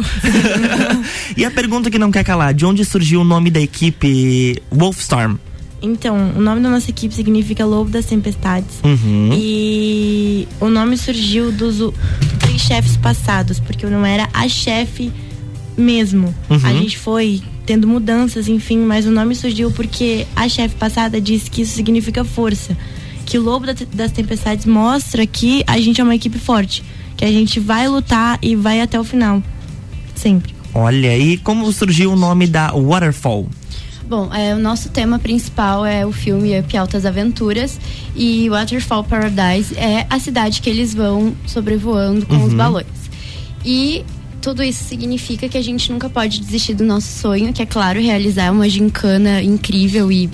e 1.36 1.44
a 1.44 1.50
pergunta 1.50 1.90
que 1.90 1.98
não 1.98 2.10
quer 2.12 2.22
calar: 2.24 2.52
de 2.52 2.64
onde 2.66 2.84
surgiu 2.84 3.22
o 3.22 3.24
nome 3.24 3.50
da 3.50 3.60
equipe 3.60 4.62
Wolfstorm? 4.70 5.36
Então, 5.82 6.32
o 6.36 6.40
nome 6.40 6.60
da 6.62 6.70
nossa 6.70 6.90
equipe 6.90 7.14
significa 7.14 7.64
Lobo 7.64 7.90
das 7.90 8.06
Tempestades. 8.06 8.80
Uhum. 8.82 9.30
E 9.32 10.48
o 10.58 10.68
nome 10.68 10.96
surgiu 10.96 11.52
dos 11.52 11.76
três 12.40 12.60
chefes 12.62 12.96
passados, 12.96 13.60
porque 13.60 13.84
eu 13.84 13.90
não 13.90 14.04
era 14.04 14.28
a 14.32 14.48
chefe 14.48 15.12
mesmo. 15.76 16.34
Uhum. 16.50 16.60
A 16.64 16.72
gente 16.72 16.98
foi 16.98 17.42
tendo 17.64 17.86
mudanças, 17.86 18.48
enfim, 18.48 18.78
mas 18.78 19.06
o 19.06 19.10
nome 19.10 19.34
surgiu 19.34 19.70
porque 19.72 20.26
a 20.36 20.48
chefe 20.48 20.74
passada 20.76 21.20
disse 21.20 21.50
que 21.50 21.62
isso 21.62 21.74
significa 21.74 22.24
força. 22.24 22.76
Que 23.24 23.38
o 23.38 23.42
Lobo 23.42 23.66
da- 23.66 23.74
das 23.92 24.12
Tempestades 24.12 24.64
mostra 24.66 25.26
que 25.26 25.64
a 25.66 25.80
gente 25.80 26.00
é 26.00 26.04
uma 26.04 26.14
equipe 26.14 26.38
forte. 26.38 26.82
Que 27.16 27.24
a 27.24 27.30
gente 27.32 27.58
vai 27.58 27.88
lutar 27.88 28.38
e 28.42 28.54
vai 28.54 28.80
até 28.80 29.00
o 29.00 29.04
final. 29.04 29.42
Sempre. 30.14 30.54
Olha, 30.74 31.16
e 31.16 31.36
como 31.38 31.70
surgiu 31.72 32.12
o 32.12 32.16
nome 32.16 32.46
da 32.46 32.70
Waterfall? 32.72 33.48
Bom, 34.08 34.32
é, 34.32 34.54
o 34.54 34.58
nosso 34.58 34.90
tema 34.90 35.18
principal 35.18 35.84
é 35.84 36.06
o 36.06 36.12
filme 36.12 36.56
Up 36.60 36.76
Altas 36.76 37.04
Aventuras 37.04 37.80
e 38.14 38.48
Waterfall 38.48 39.02
Paradise 39.02 39.74
é 39.76 40.06
a 40.08 40.20
cidade 40.20 40.60
que 40.60 40.70
eles 40.70 40.94
vão 40.94 41.34
sobrevoando 41.46 42.24
com 42.26 42.36
os 42.44 42.52
Uhum. 42.52 42.56
balões. 42.56 42.86
E 43.64 44.04
tudo 44.46 44.62
isso 44.62 44.84
significa 44.84 45.48
que 45.48 45.58
a 45.58 45.60
gente 45.60 45.90
nunca 45.90 46.08
pode 46.08 46.38
desistir 46.38 46.72
do 46.72 46.84
nosso 46.84 47.18
sonho, 47.18 47.52
que 47.52 47.60
é 47.60 47.66
claro, 47.66 48.00
realizar 48.00 48.52
uma 48.52 48.68
gincana 48.68 49.42
incrível 49.42 50.12
e 50.12 50.30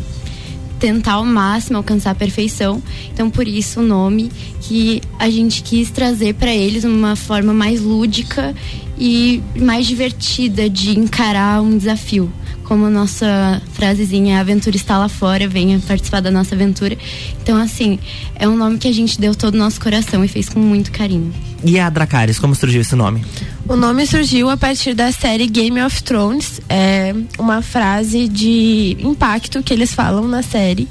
tentar 0.78 1.12
ao 1.12 1.24
máximo 1.24 1.78
alcançar 1.78 2.10
a 2.10 2.14
perfeição. 2.14 2.82
Então, 3.10 3.30
por 3.30 3.48
isso 3.48 3.80
o 3.80 3.82
nome 3.82 4.30
que 4.60 5.00
a 5.18 5.30
gente 5.30 5.62
quis 5.62 5.90
trazer 5.90 6.34
para 6.34 6.54
eles 6.54 6.84
uma 6.84 7.16
forma 7.16 7.54
mais 7.54 7.80
lúdica 7.80 8.54
e 8.98 9.42
mais 9.56 9.86
divertida 9.86 10.68
de 10.68 10.90
encarar 10.90 11.62
um 11.62 11.78
desafio. 11.78 12.30
Como 12.64 12.84
a 12.84 12.90
nossa 12.90 13.62
frasezinha, 13.72 14.36
a 14.36 14.40
aventura 14.40 14.76
está 14.76 14.98
lá 14.98 15.08
fora, 15.08 15.48
venha 15.48 15.80
participar 15.88 16.20
da 16.20 16.30
nossa 16.30 16.54
aventura. 16.54 16.98
Então, 17.42 17.56
assim, 17.56 17.98
é 18.34 18.46
um 18.46 18.58
nome 18.58 18.76
que 18.76 18.88
a 18.88 18.92
gente 18.92 19.18
deu 19.18 19.34
todo 19.34 19.54
o 19.54 19.58
nosso 19.58 19.80
coração 19.80 20.22
e 20.22 20.28
fez 20.28 20.50
com 20.50 20.60
muito 20.60 20.92
carinho. 20.92 21.32
E 21.64 21.78
a 21.78 21.88
Dracarys, 21.88 22.38
como 22.38 22.54
surgiu 22.54 22.80
esse 22.80 22.96
nome? 22.96 23.24
O 23.68 23.76
nome 23.76 24.04
surgiu 24.06 24.50
a 24.50 24.56
partir 24.56 24.94
da 24.94 25.12
série 25.12 25.46
Game 25.46 25.80
of 25.80 26.02
Thrones. 26.02 26.60
É 26.68 27.14
uma 27.38 27.62
frase 27.62 28.28
de 28.28 28.96
impacto 29.00 29.62
que 29.62 29.72
eles 29.72 29.94
falam 29.94 30.26
na 30.26 30.42
série. 30.42 30.88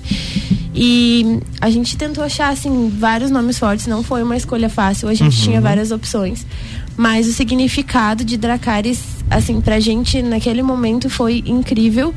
E 0.74 1.40
a 1.60 1.70
gente 1.70 1.98
tentou 1.98 2.24
achar 2.24 2.50
assim 2.50 2.90
vários 2.98 3.30
nomes 3.30 3.60
fortes, 3.60 3.88
não 3.88 4.02
foi 4.02 4.24
uma 4.24 4.38
escolha 4.38 4.70
fácil, 4.70 5.10
a 5.10 5.14
gente 5.14 5.36
Uhum. 5.38 5.44
tinha 5.44 5.62
várias 5.62 5.92
opções. 5.92 6.46
Mas 6.96 7.28
o 7.28 7.34
significado 7.34 8.24
de 8.24 8.38
Dracarys, 8.38 9.00
assim, 9.30 9.60
pra 9.60 9.80
gente 9.82 10.22
naquele 10.22 10.62
momento 10.64 11.10
foi 11.10 11.44
incrível, 11.46 12.14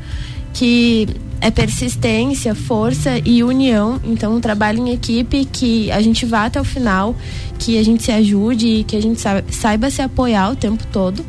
que 0.53 1.07
é 1.41 1.51
persistência, 1.51 2.55
força 2.55 3.19
e 3.23 3.43
união. 3.43 3.99
Então, 4.03 4.35
um 4.35 4.41
trabalho 4.41 4.79
em 4.79 4.91
equipe 4.93 5.45
que 5.45 5.91
a 5.91 6.01
gente 6.01 6.25
vá 6.25 6.45
até 6.45 6.59
o 6.59 6.63
final, 6.63 7.15
que 7.59 7.77
a 7.77 7.83
gente 7.83 8.03
se 8.03 8.11
ajude 8.11 8.83
que 8.87 8.95
a 8.95 9.01
gente 9.01 9.19
sa- 9.21 9.43
saiba 9.49 9.89
se 9.89 10.01
apoiar 10.01 10.49
o 10.51 10.55
tempo 10.55 10.83
todo. 10.91 11.23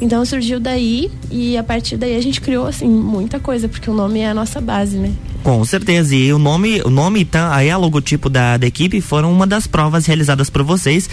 Então 0.00 0.24
surgiu 0.24 0.58
daí 0.58 1.10
e 1.30 1.58
a 1.58 1.62
partir 1.62 1.96
daí 1.98 2.16
a 2.16 2.22
gente 2.22 2.40
criou 2.40 2.66
assim 2.66 2.88
muita 2.88 3.38
coisa, 3.38 3.68
porque 3.68 3.90
o 3.90 3.94
nome 3.94 4.20
é 4.20 4.28
a 4.30 4.34
nossa 4.34 4.58
base, 4.58 4.96
né? 4.96 5.12
Com 5.42 5.64
certeza. 5.64 6.14
E 6.14 6.32
o 6.32 6.38
nome, 6.38 6.82
o 6.82 6.90
nome 6.90 7.24
tá, 7.24 7.54
aí 7.54 7.70
a 7.70 7.76
logotipo 7.76 8.28
da, 8.28 8.56
da 8.56 8.66
equipe 8.66 9.00
foram 9.00 9.32
uma 9.32 9.46
das 9.46 9.66
provas 9.66 10.06
realizadas 10.06 10.50
por 10.50 10.62
vocês. 10.62 11.08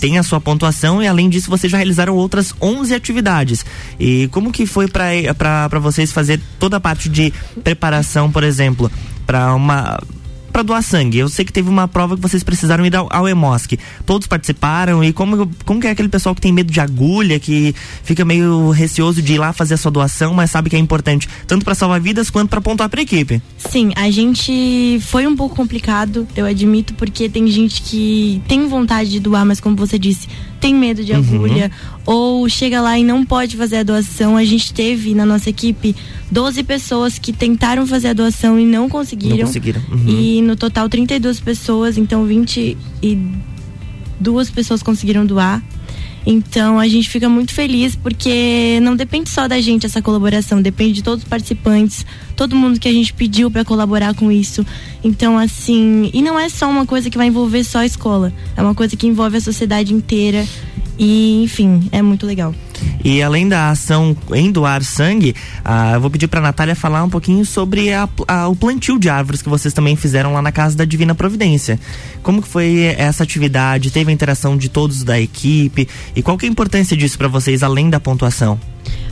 Tem 0.00 0.18
a 0.18 0.22
sua 0.22 0.40
pontuação 0.40 1.02
e 1.02 1.06
além 1.06 1.28
disso 1.28 1.48
vocês 1.48 1.70
já 1.70 1.78
realizaram 1.78 2.14
outras 2.14 2.52
11 2.60 2.94
atividades. 2.94 3.64
E 3.98 4.28
como 4.28 4.52
que 4.52 4.66
foi 4.66 4.88
para 4.88 5.78
vocês 5.80 6.10
fazer 6.10 6.40
toda 6.58 6.76
a 6.78 6.80
parte 6.80 7.08
de 7.08 7.32
preparação, 7.62 8.30
por 8.30 8.42
exemplo, 8.42 8.90
para 9.26 9.54
uma 9.54 9.98
para 10.58 10.64
doar 10.64 10.82
sangue? 10.82 11.18
Eu 11.18 11.28
sei 11.28 11.44
que 11.44 11.52
teve 11.52 11.68
uma 11.68 11.86
prova 11.86 12.16
que 12.16 12.22
vocês 12.22 12.42
precisaram 12.42 12.84
ir 12.84 12.94
ao, 12.96 13.06
ao 13.12 13.28
EMOSC. 13.28 13.78
Todos 14.04 14.26
participaram 14.26 15.04
e 15.04 15.12
como, 15.12 15.48
como 15.64 15.80
que 15.80 15.86
é 15.86 15.90
aquele 15.90 16.08
pessoal 16.08 16.34
que 16.34 16.40
tem 16.40 16.52
medo 16.52 16.72
de 16.72 16.80
agulha, 16.80 17.38
que 17.38 17.72
fica 18.02 18.24
meio 18.24 18.70
receoso 18.70 19.22
de 19.22 19.34
ir 19.34 19.38
lá 19.38 19.52
fazer 19.52 19.74
a 19.74 19.76
sua 19.76 19.92
doação, 19.92 20.34
mas 20.34 20.50
sabe 20.50 20.68
que 20.68 20.74
é 20.74 20.78
importante 20.78 21.28
tanto 21.46 21.64
para 21.64 21.76
salvar 21.76 22.00
vidas 22.00 22.28
quanto 22.28 22.48
para 22.48 22.60
pontuar 22.60 22.88
para 22.88 23.00
equipe? 23.00 23.40
Sim, 23.56 23.92
a 23.94 24.10
gente 24.10 24.98
foi 25.02 25.28
um 25.28 25.36
pouco 25.36 25.54
complicado, 25.54 26.26
eu 26.36 26.44
admito, 26.44 26.92
porque 26.94 27.28
tem 27.28 27.46
gente 27.46 27.80
que 27.82 28.42
tem 28.48 28.66
vontade 28.66 29.10
de 29.10 29.20
doar, 29.20 29.46
mas 29.46 29.60
como 29.60 29.76
você 29.76 29.96
disse, 29.96 30.26
tem 30.60 30.74
medo 30.74 31.04
de 31.04 31.12
agulha 31.12 31.70
uhum. 32.06 32.40
ou 32.40 32.48
chega 32.48 32.80
lá 32.80 32.98
e 32.98 33.04
não 33.04 33.24
pode 33.24 33.56
fazer 33.56 33.78
a 33.78 33.82
doação. 33.82 34.36
A 34.36 34.44
gente 34.44 34.72
teve 34.72 35.14
na 35.14 35.24
nossa 35.24 35.50
equipe 35.50 35.94
12 36.30 36.62
pessoas 36.64 37.18
que 37.18 37.32
tentaram 37.32 37.86
fazer 37.86 38.08
a 38.08 38.12
doação 38.12 38.58
e 38.58 38.64
não 38.64 38.88
conseguiram. 38.88 39.38
Não 39.38 39.46
conseguiram. 39.46 39.80
Uhum. 39.90 40.08
E 40.08 40.42
no 40.42 40.56
total 40.56 40.88
32 40.88 41.40
pessoas, 41.40 41.96
então 41.96 42.24
22 42.24 44.50
pessoas 44.50 44.82
conseguiram 44.82 45.24
doar. 45.24 45.62
Então 46.30 46.78
a 46.78 46.86
gente 46.86 47.08
fica 47.08 47.26
muito 47.26 47.54
feliz 47.54 47.96
porque 47.96 48.78
não 48.82 48.94
depende 48.94 49.30
só 49.30 49.48
da 49.48 49.58
gente 49.62 49.86
essa 49.86 50.02
colaboração, 50.02 50.60
depende 50.60 50.92
de 50.92 51.02
todos 51.02 51.24
os 51.24 51.28
participantes, 51.28 52.04
todo 52.36 52.54
mundo 52.54 52.78
que 52.78 52.86
a 52.86 52.92
gente 52.92 53.14
pediu 53.14 53.50
para 53.50 53.64
colaborar 53.64 54.14
com 54.14 54.30
isso. 54.30 54.64
Então 55.02 55.38
assim, 55.38 56.10
e 56.12 56.20
não 56.20 56.38
é 56.38 56.50
só 56.50 56.68
uma 56.68 56.84
coisa 56.84 57.08
que 57.08 57.16
vai 57.16 57.28
envolver 57.28 57.64
só 57.64 57.78
a 57.78 57.86
escola, 57.86 58.30
é 58.54 58.60
uma 58.60 58.74
coisa 58.74 58.94
que 58.94 59.06
envolve 59.06 59.38
a 59.38 59.40
sociedade 59.40 59.94
inteira. 59.94 60.46
E, 60.98 61.42
enfim, 61.44 61.88
é 61.92 62.02
muito 62.02 62.26
legal. 62.26 62.54
E 63.04 63.22
além 63.22 63.48
da 63.48 63.70
ação 63.70 64.16
em 64.32 64.50
doar 64.50 64.82
sangue, 64.82 65.34
ah, 65.64 65.92
eu 65.94 66.00
vou 66.00 66.10
pedir 66.10 66.28
para 66.28 66.40
Natália 66.40 66.74
falar 66.74 67.04
um 67.04 67.10
pouquinho 67.10 67.44
sobre 67.44 67.92
a, 67.92 68.08
a, 68.26 68.48
o 68.48 68.56
plantio 68.56 68.98
de 68.98 69.08
árvores 69.08 69.42
que 69.42 69.48
vocês 69.48 69.72
também 69.72 69.96
fizeram 69.96 70.32
lá 70.32 70.42
na 70.42 70.52
Casa 70.52 70.76
da 70.76 70.84
Divina 70.84 71.14
Providência. 71.14 71.78
Como 72.22 72.42
que 72.42 72.48
foi 72.48 72.94
essa 72.98 73.22
atividade? 73.22 73.90
Teve 73.90 74.10
a 74.10 74.14
interação 74.14 74.56
de 74.56 74.68
todos 74.68 75.02
da 75.02 75.20
equipe? 75.20 75.88
E 76.14 76.22
qual 76.22 76.36
que 76.36 76.46
é 76.46 76.48
a 76.48 76.52
importância 76.52 76.96
disso 76.96 77.16
para 77.16 77.28
vocês, 77.28 77.62
além 77.62 77.88
da 77.88 78.00
pontuação? 78.00 78.58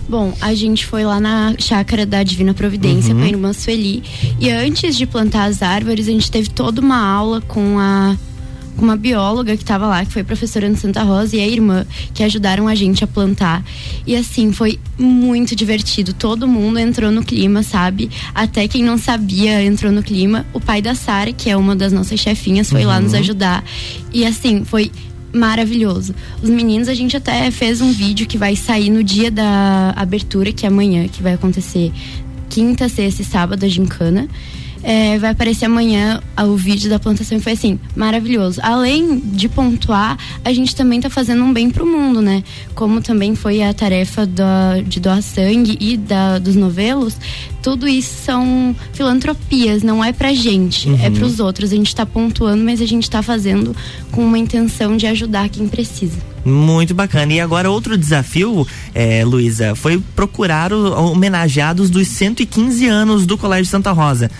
Bom, 0.08 0.32
a 0.40 0.54
gente 0.54 0.86
foi 0.86 1.04
lá 1.04 1.18
na 1.18 1.54
chácara 1.58 2.06
da 2.06 2.22
Divina 2.22 2.54
Providência 2.54 3.12
uhum. 3.12 3.20
com 3.20 3.26
a 3.26 3.28
irmã 3.28 3.52
Sueli. 3.52 4.02
E 4.38 4.50
antes 4.50 4.96
de 4.96 5.04
plantar 5.04 5.46
as 5.46 5.62
árvores, 5.62 6.06
a 6.08 6.12
gente 6.12 6.30
teve 6.30 6.48
toda 6.48 6.80
uma 6.80 7.04
aula 7.04 7.40
com 7.40 7.78
a 7.78 8.16
uma 8.84 8.96
bióloga 8.96 9.56
que 9.56 9.62
estava 9.62 9.86
lá, 9.86 10.04
que 10.04 10.12
foi 10.12 10.22
professora 10.22 10.68
de 10.68 10.78
Santa 10.78 11.02
Rosa, 11.02 11.36
e 11.36 11.40
a 11.40 11.46
irmã, 11.46 11.86
que 12.12 12.22
ajudaram 12.22 12.68
a 12.68 12.74
gente 12.74 13.02
a 13.04 13.06
plantar. 13.06 13.64
E 14.06 14.16
assim, 14.16 14.52
foi 14.52 14.78
muito 14.98 15.54
divertido. 15.54 16.12
Todo 16.12 16.46
mundo 16.46 16.78
entrou 16.78 17.10
no 17.10 17.22
clima, 17.24 17.62
sabe? 17.62 18.10
Até 18.34 18.68
quem 18.68 18.82
não 18.82 18.98
sabia 18.98 19.62
entrou 19.62 19.92
no 19.92 20.02
clima. 20.02 20.46
O 20.52 20.60
pai 20.60 20.82
da 20.82 20.94
Sara, 20.94 21.32
que 21.32 21.50
é 21.50 21.56
uma 21.56 21.74
das 21.74 21.92
nossas 21.92 22.20
chefinhas, 22.20 22.70
foi 22.70 22.82
uhum. 22.82 22.88
lá 22.88 23.00
nos 23.00 23.14
ajudar. 23.14 23.64
E 24.12 24.24
assim, 24.24 24.64
foi 24.64 24.90
maravilhoso. 25.32 26.14
Os 26.42 26.48
meninos, 26.48 26.88
a 26.88 26.94
gente 26.94 27.16
até 27.16 27.50
fez 27.50 27.80
um 27.80 27.92
vídeo 27.92 28.26
que 28.26 28.38
vai 28.38 28.56
sair 28.56 28.90
no 28.90 29.02
dia 29.02 29.30
da 29.30 29.92
abertura, 29.96 30.52
que 30.52 30.64
é 30.64 30.68
amanhã, 30.68 31.06
que 31.08 31.22
vai 31.22 31.34
acontecer 31.34 31.92
quinta, 32.48 32.88
sexta 32.88 33.22
e 33.22 33.24
sábado, 33.24 33.64
a 33.64 33.68
gincana. 33.68 34.28
É, 34.82 35.18
vai 35.18 35.30
aparecer 35.30 35.64
amanhã 35.64 36.22
o 36.38 36.56
vídeo 36.56 36.88
da 36.88 36.98
plantação 36.98 37.38
e 37.38 37.40
foi 37.40 37.52
assim, 37.52 37.78
maravilhoso. 37.94 38.60
Além 38.62 39.18
de 39.18 39.48
pontuar, 39.48 40.16
a 40.44 40.52
gente 40.52 40.76
também 40.76 40.98
está 40.98 41.10
fazendo 41.10 41.42
um 41.42 41.52
bem 41.52 41.70
para 41.70 41.82
o 41.82 41.86
mundo, 41.86 42.20
né? 42.20 42.44
Como 42.74 43.00
também 43.00 43.34
foi 43.34 43.62
a 43.62 43.74
tarefa 43.74 44.26
da, 44.26 44.80
de 44.86 45.00
doar 45.00 45.22
sangue 45.22 45.76
e 45.80 45.96
da, 45.96 46.38
dos 46.38 46.54
novelos, 46.54 47.16
tudo 47.62 47.88
isso 47.88 48.14
são 48.24 48.76
filantropias, 48.92 49.82
não 49.82 50.04
é 50.04 50.12
pra 50.12 50.32
gente, 50.32 50.88
é 50.88 50.92
uhum. 50.92 50.98
é 51.02 51.10
para 51.10 51.24
os 51.24 51.40
outros. 51.40 51.72
A 51.72 51.76
gente 51.76 51.88
está 51.88 52.06
pontuando, 52.06 52.62
mas 52.62 52.80
a 52.80 52.86
gente 52.86 53.02
está 53.02 53.22
fazendo 53.22 53.74
com 54.12 54.24
uma 54.24 54.38
intenção 54.38 54.96
de 54.96 55.06
ajudar 55.06 55.48
quem 55.48 55.66
precisa. 55.66 56.16
Muito 56.44 56.94
bacana. 56.94 57.32
E 57.32 57.40
agora 57.40 57.68
outro 57.68 57.98
desafio, 57.98 58.64
é, 58.94 59.24
Luísa, 59.24 59.74
foi 59.74 60.00
procurar 60.14 60.72
o, 60.72 61.10
homenageados 61.10 61.90
dos 61.90 62.06
115 62.06 62.86
anos 62.86 63.26
do 63.26 63.36
Colégio 63.36 63.66
Santa 63.66 63.90
Rosa 63.90 64.30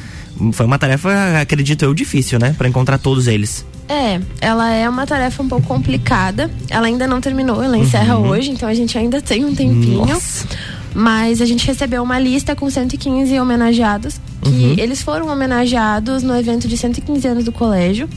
foi 0.53 0.67
uma 0.67 0.79
tarefa, 0.79 1.41
acredito 1.41 1.85
eu, 1.85 1.95
difícil, 1.95 2.39
né? 2.39 2.55
Para 2.57 2.69
encontrar 2.69 2.99
todos 2.99 3.27
eles. 3.27 3.65
É, 3.89 4.21
ela 4.41 4.71
é 4.73 4.89
uma 4.89 5.07
tarefa 5.07 5.43
um 5.43 5.49
pouco 5.49 5.67
complicada. 5.67 6.51
Ela 6.69 6.87
ainda 6.87 7.07
não 7.07 7.21
terminou, 7.21 7.63
ela 7.63 7.79
encerra 7.79 8.17
uhum. 8.17 8.29
hoje, 8.29 8.51
então 8.51 8.69
a 8.69 8.75
gente 8.75 8.99
ainda 8.99 9.23
tem 9.23 9.45
um 9.45 9.55
tempinho. 9.55 10.07
Nossa. 10.07 10.47
Mas 10.95 11.41
a 11.41 11.45
gente 11.45 11.67
recebeu 11.67 12.03
uma 12.03 12.19
lista 12.19 12.57
com 12.57 12.69
115 12.69 13.39
homenageados, 13.39 14.19
que 14.43 14.49
uhum. 14.49 14.75
eles 14.79 15.03
foram 15.03 15.29
homenageados 15.29 16.23
no 16.23 16.37
evento 16.37 16.67
de 16.67 16.77
115 16.77 17.29
anos 17.29 17.45
do 17.45 17.53
colégio. 17.53 18.09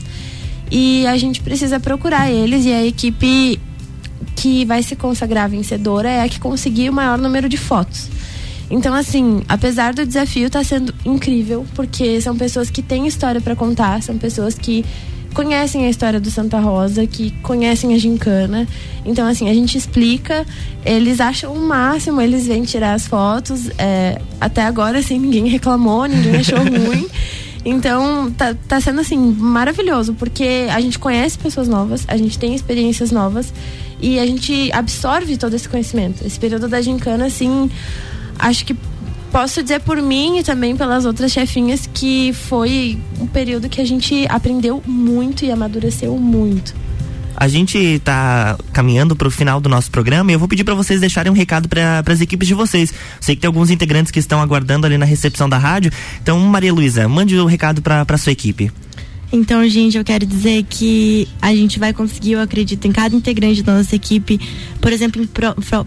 E 0.70 1.06
a 1.06 1.16
gente 1.16 1.40
precisa 1.40 1.78
procurar 1.78 2.30
eles 2.30 2.64
e 2.64 2.72
a 2.72 2.84
equipe 2.84 3.60
que 4.36 4.64
vai 4.64 4.82
se 4.82 4.96
consagrar 4.96 5.48
vencedora 5.48 6.08
é 6.08 6.22
a 6.22 6.28
que 6.28 6.38
conseguir 6.40 6.88
o 6.88 6.92
maior 6.92 7.18
número 7.18 7.48
de 7.48 7.56
fotos. 7.56 8.08
Então, 8.70 8.94
assim, 8.94 9.42
apesar 9.48 9.92
do 9.92 10.06
desafio, 10.06 10.48
tá 10.48 10.62
sendo 10.62 10.94
incrível, 11.04 11.66
porque 11.74 12.20
são 12.20 12.36
pessoas 12.36 12.70
que 12.70 12.80
têm 12.80 13.06
história 13.06 13.40
para 13.40 13.56
contar, 13.56 14.00
são 14.00 14.16
pessoas 14.16 14.54
que 14.54 14.84
conhecem 15.34 15.86
a 15.86 15.90
história 15.90 16.20
do 16.20 16.30
Santa 16.30 16.58
Rosa, 16.60 17.06
que 17.06 17.32
conhecem 17.42 17.94
a 17.94 17.98
gincana. 17.98 18.68
Então, 19.04 19.26
assim, 19.26 19.48
a 19.48 19.54
gente 19.54 19.76
explica, 19.76 20.46
eles 20.84 21.20
acham 21.20 21.52
o 21.52 21.60
máximo, 21.60 22.20
eles 22.20 22.46
vêm 22.46 22.62
tirar 22.62 22.94
as 22.94 23.06
fotos. 23.06 23.70
É, 23.76 24.20
até 24.40 24.62
agora, 24.62 25.00
assim, 25.00 25.18
ninguém 25.18 25.48
reclamou, 25.48 26.06
ninguém 26.06 26.36
achou 26.36 26.58
ruim. 26.62 27.08
Então, 27.64 28.30
tá, 28.32 28.54
tá 28.68 28.80
sendo, 28.80 29.00
assim, 29.00 29.18
maravilhoso, 29.18 30.14
porque 30.14 30.66
a 30.70 30.80
gente 30.80 30.98
conhece 30.98 31.36
pessoas 31.38 31.66
novas, 31.68 32.04
a 32.06 32.16
gente 32.16 32.38
tem 32.38 32.54
experiências 32.54 33.10
novas 33.10 33.52
e 34.00 34.18
a 34.18 34.26
gente 34.26 34.70
absorve 34.72 35.36
todo 35.36 35.54
esse 35.54 35.68
conhecimento. 35.68 36.24
Esse 36.24 36.38
período 36.38 36.68
da 36.68 36.80
gincana, 36.80 37.26
assim 37.26 37.68
acho 38.40 38.64
que 38.64 38.76
posso 39.30 39.62
dizer 39.62 39.80
por 39.80 39.96
mim 39.96 40.38
e 40.38 40.42
também 40.42 40.76
pelas 40.76 41.04
outras 41.04 41.30
chefinhas 41.30 41.88
que 41.92 42.32
foi 42.32 42.98
um 43.20 43.26
período 43.26 43.68
que 43.68 43.80
a 43.80 43.84
gente 43.84 44.26
aprendeu 44.28 44.82
muito 44.86 45.44
e 45.44 45.50
amadureceu 45.50 46.16
muito. 46.16 46.74
A 47.36 47.48
gente 47.48 47.78
está 47.78 48.58
caminhando 48.70 49.16
para 49.16 49.26
o 49.26 49.30
final 49.30 49.60
do 49.62 49.68
nosso 49.68 49.90
programa 49.90 50.30
e 50.30 50.34
eu 50.34 50.38
vou 50.38 50.46
pedir 50.46 50.62
para 50.62 50.74
vocês 50.74 51.00
deixarem 51.00 51.32
um 51.32 51.34
recado 51.34 51.70
para 51.70 52.04
as 52.06 52.20
equipes 52.20 52.46
de 52.46 52.52
vocês. 52.52 52.92
Sei 53.18 53.34
que 53.34 53.40
tem 53.40 53.48
alguns 53.48 53.70
integrantes 53.70 54.12
que 54.12 54.18
estão 54.18 54.42
aguardando 54.42 54.86
ali 54.86 54.98
na 54.98 55.06
recepção 55.06 55.48
da 55.48 55.56
rádio. 55.56 55.90
Então, 56.22 56.38
Maria 56.40 56.70
Luísa, 56.70 57.08
mande 57.08 57.34
o 57.38 57.44
um 57.44 57.46
recado 57.46 57.80
para 57.80 58.18
sua 58.18 58.32
equipe. 58.32 58.70
Então, 59.32 59.66
gente, 59.68 59.96
eu 59.96 60.04
quero 60.04 60.26
dizer 60.26 60.64
que 60.68 61.28
a 61.40 61.54
gente 61.54 61.78
vai 61.78 61.92
conseguir, 61.92 62.32
eu 62.32 62.40
acredito, 62.40 62.84
em 62.86 62.90
cada 62.90 63.14
integrante 63.14 63.62
da 63.62 63.76
nossa 63.76 63.94
equipe. 63.94 64.40
Por 64.80 64.92
exemplo, 64.92 65.22
em 65.22 65.28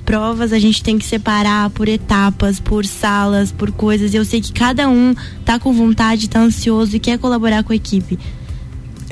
provas, 0.06 0.54
a 0.54 0.60
gente 0.60 0.82
tem 0.82 0.98
que 0.98 1.06
separar 1.06 1.70
por 1.72 1.90
etapas, 1.90 2.60
por 2.60 2.86
salas, 2.86 3.52
por 3.52 3.70
coisas. 3.72 4.14
Eu 4.14 4.24
sei 4.24 4.40
que 4.40 4.54
cada 4.54 4.88
um 4.88 5.14
tá 5.44 5.60
com 5.60 5.74
vontade, 5.74 6.30
tá 6.30 6.40
ansioso 6.40 6.96
e 6.96 7.00
quer 7.00 7.20
colaborar 7.20 7.64
com 7.64 7.74
a 7.74 7.76
equipe. 7.76 8.18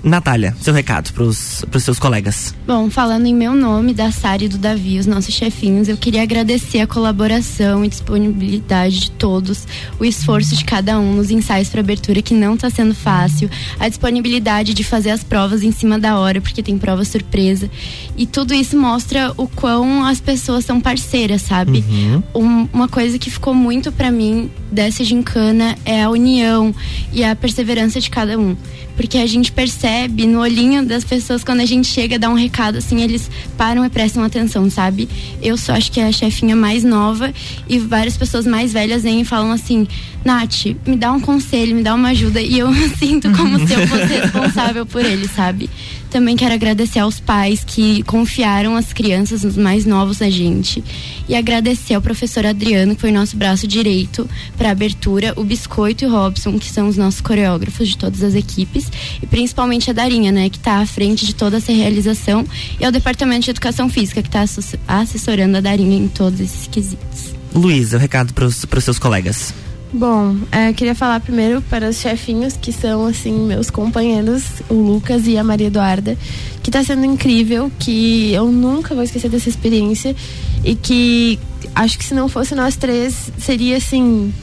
Natália, 0.04 0.56
seu 0.60 0.74
recado 0.74 1.14
para 1.14 1.24
os 1.24 1.64
seus 1.80 2.00
colegas. 2.00 2.56
Bom, 2.66 2.90
falando 2.90 3.26
em 3.28 3.36
meu 3.36 3.54
nome, 3.54 3.94
da 3.94 4.12
Sara 4.12 4.44
e 4.44 4.48
do 4.48 4.58
Davi, 4.58 4.98
os 4.98 5.06
nossos 5.06 5.34
chefinhos, 5.34 5.88
eu 5.88 5.98
queria 5.98 6.24
agradecer 6.24 6.80
a 6.80 6.88
colaboração 6.88 7.86
e 7.86 7.88
disponibilidade 7.88 9.00
de 9.00 9.12
todos, 9.12 9.68
o 10.00 10.06
esforço 10.06 10.56
de 10.56 10.66
cada 10.66 11.00
um 11.00 11.14
nos 11.14 11.30
ensaios 11.30 11.70
para 11.70 11.82
abertura, 11.82 12.22
que 12.22 12.34
não 12.34 12.56
está 12.56 12.70
sendo 12.70 12.96
fácil, 12.96 13.50
a 13.80 13.88
disponibilidade 13.88 14.74
de 14.74 14.84
fazer 14.84 15.12
as 15.12 15.24
provas 15.24 15.64
em 15.64 15.72
cima 15.72 16.00
da 16.00 16.18
hora, 16.18 16.42
porque 16.42 16.64
tem 16.64 16.78
prova 16.78 17.06
surpresa. 17.06 17.70
E 18.18 18.26
tudo 18.26 18.54
isso 18.54 18.78
mostra 18.78 19.32
o 19.38 19.48
quão 19.48 20.04
as 20.06 20.20
pessoas 20.20 20.66
são 20.66 20.82
parceiras, 20.82 21.44
sabe? 21.44 21.84
Uhum. 21.88 22.24
Um, 22.34 22.70
uma 22.74 22.88
coisa 22.88 23.20
que 23.20 23.30
ficou 23.30 23.54
muito 23.54 23.92
para 23.92 24.12
mim 24.12 24.50
dessa 24.72 25.04
gincana 25.04 25.78
é 25.86 26.02
a 26.04 26.10
união 26.10 26.74
e 27.12 27.24
a 27.24 27.36
perseverança 27.36 28.00
de 28.00 28.10
cada 28.10 28.40
um. 28.40 28.56
Porque 29.02 29.18
a 29.18 29.26
gente 29.26 29.52
percebe 29.52 30.28
no 30.28 30.40
olhinho 30.42 30.86
das 30.86 31.04
pessoas 31.04 31.44
quando 31.44 31.62
a 31.62 31.66
gente 31.66 31.88
chega 31.88 32.20
dar 32.20 32.30
um 32.30 32.36
recado, 32.36 32.78
assim, 32.78 33.02
eles 33.02 33.32
param 33.58 33.84
e 33.84 33.90
prestam 33.90 34.24
atenção, 34.24 34.70
sabe? 34.70 35.10
Eu 35.42 35.58
só 35.58 35.74
acho 35.74 35.92
que 35.92 36.00
é 36.00 36.06
a 36.06 36.12
chefinha 36.12 36.56
mais 36.56 36.84
nova 36.84 37.34
e 37.68 37.80
várias 37.80 38.16
pessoas 38.16 38.46
mais 38.46 38.72
velhas 38.72 39.02
vêm 39.02 39.22
e 39.22 39.26
falam 39.26 39.52
assim: 39.52 39.88
Nath, 40.24 40.68
me 40.86 40.96
dá 40.96 41.12
um 41.12 41.20
conselho, 41.20 41.76
me 41.76 41.82
dá 41.82 41.96
uma 41.96 42.10
ajuda. 42.10 42.40
E 42.40 42.60
eu 42.60 42.72
sinto 43.00 43.32
como 43.32 43.66
se 43.66 43.74
eu 43.74 43.88
fosse 43.88 44.06
responsável 44.22 44.86
por 44.86 45.04
eles, 45.04 45.32
sabe? 45.32 45.68
Também 46.12 46.36
quero 46.36 46.54
agradecer 46.54 47.00
aos 47.00 47.22
pais 47.22 47.64
que 47.66 48.04
confiaram 48.04 48.76
as 48.76 48.92
crianças, 48.92 49.46
os 49.46 49.56
mais 49.56 49.86
novos 49.86 50.18
da 50.18 50.30
gente. 50.30 50.84
E 51.28 51.34
agradecer 51.34 51.94
ao 51.94 52.02
professor 52.02 52.46
Adriano, 52.46 52.96
que 52.96 53.02
foi 53.02 53.14
nosso 53.14 53.38
braço 53.38 53.66
direito 53.66 54.30
para 54.58 54.68
a 54.68 54.72
abertura, 54.74 55.34
o 55.38 55.44
Biscoito 55.46 56.04
e 56.04 56.08
o 56.08 56.12
Robson, 56.12 56.60
que 56.60 56.70
são 56.70 56.90
os 56.90 56.98
nossos 56.98 57.22
coreógrafos 57.22 57.88
de 57.88 57.98
todas 57.98 58.22
as 58.24 58.36
equipes. 58.36 58.92
E 59.24 59.26
principalmente 59.26 59.90
a 59.90 59.94
Darinha, 59.94 60.34
né, 60.34 60.50
que 60.50 60.58
está 60.58 60.80
à 60.80 60.86
frente 60.86 61.26
de 61.26 61.34
toda 61.34 61.58
essa 61.58 61.72
realização. 61.72 62.46
E 62.78 62.84
ao 62.84 62.92
Departamento 62.92 63.46
de 63.46 63.52
Educação 63.52 63.88
Física, 63.90 64.22
que 64.22 64.28
está 64.28 64.44
assessorando 64.90 65.58
a 65.58 65.62
Darinha 65.62 65.98
em 65.98 66.10
todos 66.10 66.42
esses 66.42 66.68
quesitos. 66.68 67.34
Luiz, 67.56 67.94
o 67.94 67.98
recado 67.98 68.34
para 68.34 68.46
os 68.46 68.84
seus 68.84 69.00
colegas. 69.00 69.54
Bom, 69.94 70.38
é, 70.54 70.72
queria 70.72 70.96
falar 70.96 71.20
primeiro 71.20 71.62
para 71.64 71.90
os 71.90 71.98
chefinhos 71.98 72.56
que 72.56 72.72
são 72.72 73.06
assim 73.06 73.34
meus 73.46 73.70
companheiros, 73.70 74.44
o 74.70 74.74
Lucas 74.74 75.28
e 75.28 75.38
a 75.38 75.44
Maria 75.44 75.68
Eduarda, 75.68 76.18
que 76.64 76.70
está 76.70 76.82
sendo 76.82 77.04
incrível, 77.04 77.70
que 77.78 78.32
eu 78.32 78.50
nunca 78.50 78.96
vou 78.96 79.04
esquecer 79.04 79.30
dessa 79.30 79.50
experiência 79.50 80.16
e 80.64 80.76
que 80.76 81.38
acho 81.76 81.98
que 81.98 82.06
se 82.06 82.14
não 82.14 82.30
fosse 82.30 82.56
nós 82.56 82.78
três 82.78 83.32
seria 83.38 83.76
assim 83.76 84.34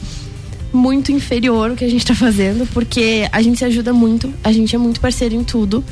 muito 0.71 1.11
inferior 1.11 1.71
o 1.71 1.75
que 1.75 1.83
a 1.83 1.89
gente 1.89 2.01
está 2.01 2.13
fazendo, 2.13 2.67
porque 2.71 3.27
a 3.31 3.41
gente 3.41 3.57
se 3.57 3.65
ajuda 3.65 3.91
muito, 3.91 4.31
a 4.43 4.51
gente 4.51 4.75
é 4.75 4.77
muito 4.77 5.01
parceiro 5.01 5.33
em 5.33 5.43
tudo, 5.43 5.83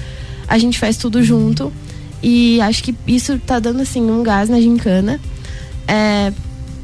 a 0.48 0.60
gente 0.60 0.78
faz 0.78 0.98
tudo 0.98 1.24
junto 1.24 1.74
e 2.22 2.62
acho 2.62 2.84
que 2.84 2.94
isso 3.08 3.34
está 3.34 3.58
dando 3.58 3.82
assim 3.82 4.04
um 4.04 4.22
gás 4.22 4.50
na 4.50 4.62
gincana. 4.62 5.20
É, 5.88 6.32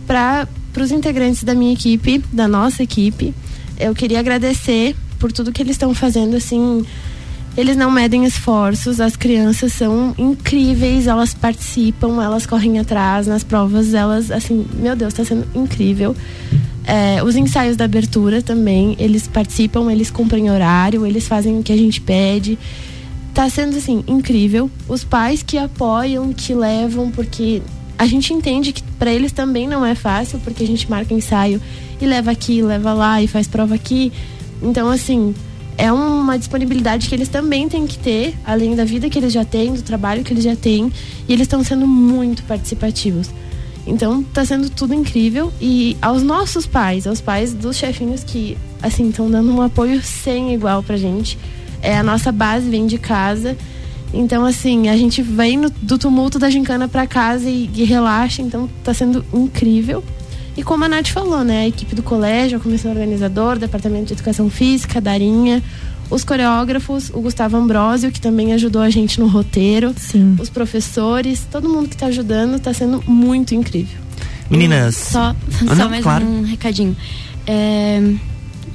para 0.08 0.48
os 0.82 0.92
integrantes 0.92 1.44
da 1.44 1.54
minha 1.54 1.74
equipe, 1.74 2.24
da 2.32 2.48
nossa 2.48 2.82
equipe, 2.82 3.34
eu 3.80 3.94
queria 3.94 4.20
agradecer 4.20 4.96
por 5.20 5.32
tudo 5.32 5.52
que 5.52 5.62
eles 5.62 5.76
estão 5.76 5.94
fazendo 5.94 6.36
assim. 6.36 6.86
Eles 7.56 7.78
não 7.78 7.92
medem 7.92 8.26
esforços, 8.26 9.00
as 9.00 9.16
crianças 9.16 9.74
são 9.74 10.16
incríveis, 10.18 11.06
elas 11.06 11.36
participam, 11.36 12.24
elas 12.24 12.48
correm 12.48 12.80
atrás 12.80 13.28
nas 13.28 13.44
provas, 13.44 13.94
elas, 13.94 14.32
assim, 14.32 14.66
meu 14.74 14.96
Deus, 14.96 15.14
está 15.14 15.24
sendo 15.24 15.46
incrível. 15.54 16.16
É, 16.86 17.24
os 17.24 17.36
ensaios 17.36 17.78
da 17.78 17.86
abertura 17.86 18.42
também, 18.42 18.96
eles 18.98 19.28
participam, 19.28 19.92
eles 19.92 20.10
cumprem 20.10 20.50
horário, 20.50 21.06
eles 21.06 21.28
fazem 21.28 21.60
o 21.60 21.64
que 21.64 21.72
a 21.72 21.78
gente 21.78 22.02
pede. 22.02 22.58
Tá 23.34 23.50
sendo 23.50 23.78
assim 23.78 24.04
incrível. 24.08 24.70
Os 24.88 25.04
pais 25.04 25.44
que 25.44 25.58
apoiam, 25.58 26.34
que 26.34 26.54
levam, 26.54 27.12
porque 27.12 27.62
a 27.98 28.06
gente 28.06 28.34
entende 28.34 28.72
que 28.74 28.84
para 29.00 29.12
eles 29.12 29.32
também 29.32 29.68
não 29.68 29.86
é 29.86 29.96
fácil, 29.96 30.40
porque 30.40 30.64
a 30.64 30.68
gente 30.68 30.90
marca 30.90 31.14
ensaio 31.14 31.62
e 32.02 32.06
leva 32.06 32.32
aqui, 32.32 32.62
leva 32.62 32.94
lá 32.94 33.22
e 33.22 33.28
faz 33.28 33.48
prova 33.48 33.76
aqui. 33.76 34.12
Então, 34.62 34.90
assim, 34.90 35.34
é 35.78 35.92
uma 35.92 36.38
disponibilidade 36.38 37.08
que 37.08 37.16
eles 37.16 37.28
também 37.28 37.68
têm 37.68 37.88
que 37.88 37.98
ter, 37.98 38.36
além 38.46 38.76
da 38.76 38.86
vida 38.86 39.10
que 39.10 39.18
eles 39.18 39.34
já 39.34 39.44
têm, 39.44 39.74
do 39.74 39.82
trabalho 39.82 40.24
que 40.24 40.34
eles 40.34 40.44
já 40.44 40.56
têm, 40.56 40.92
e 41.28 41.34
eles 41.34 41.46
estão 41.46 41.64
sendo 41.64 41.88
muito 41.88 42.44
participativos. 42.44 43.30
Então 43.86 44.22
está 44.22 44.46
sendo 44.46 44.70
tudo 44.70 44.94
incrível 44.94 45.52
e 45.60 45.98
aos 46.02 46.24
nossos 46.24 46.66
pais, 46.66 47.06
aos 47.06 47.20
pais 47.20 47.54
dos 47.54 47.76
chefinhos 47.76 48.24
que 48.24 48.58
assim 48.82 49.10
estão 49.10 49.30
dando 49.30 49.54
um 49.54 49.62
apoio 49.62 50.02
sem 50.02 50.54
igual 50.54 50.82
pra 50.82 50.96
gente. 50.96 51.38
É 51.82 51.98
a 51.98 52.04
nossa 52.04 52.32
base 52.32 52.70
vem 52.70 52.88
de 52.88 52.98
casa. 52.98 53.58
Então 54.14 54.46
assim, 54.46 54.90
a 54.90 54.96
gente 54.96 55.22
vem 55.22 55.58
no, 55.58 55.70
do 55.70 55.98
tumulto 55.98 56.38
da 56.38 56.50
gincana 56.50 56.88
para 56.88 57.08
casa 57.08 57.50
e, 57.50 57.70
e 57.74 57.84
relaxa, 57.84 58.42
então 58.42 58.70
está 58.80 58.94
sendo 58.94 59.26
incrível. 59.34 60.04
E 60.56 60.62
como 60.62 60.84
a 60.84 60.88
Nath 60.88 61.08
falou, 61.08 61.44
né? 61.44 61.62
A 61.62 61.68
equipe 61.68 61.96
do 61.96 62.04
colégio, 62.04 62.58
a 62.58 62.62
comissão 62.62 62.92
organizadora, 62.92 63.58
o 63.58 63.60
departamento 63.60 64.06
de 64.06 64.14
educação 64.14 64.50
física, 64.52 65.00
a 65.00 65.02
Darinha, 65.02 65.64
os 66.12 66.24
coreógrafos, 66.24 67.10
o 67.10 67.22
Gustavo 67.22 67.58
Ambrosio, 67.58 68.12
que 68.12 68.22
também 68.22 68.54
ajudou 68.54 68.84
a 68.84 68.90
gente 68.90 69.20
no 69.20 69.28
roteiro, 69.28 69.96
Sim. 69.98 70.36
os 70.40 70.50
professores, 70.50 71.48
todo 71.52 71.68
mundo 71.68 71.90
que 71.90 71.96
está 71.96 72.06
ajudando, 72.06 72.58
está 72.58 72.72
sendo 72.72 73.04
muito 73.08 73.56
incrível. 73.56 74.00
Meninas. 74.48 74.96
Só, 74.96 75.20
Ah, 75.30 75.36
só 75.68 75.76
não, 75.76 75.90
mais 75.90 76.04
claro. 76.04 76.24
um 76.24 76.44
recadinho. 76.44 76.96
É... 77.48 77.98
eu 78.00 78.20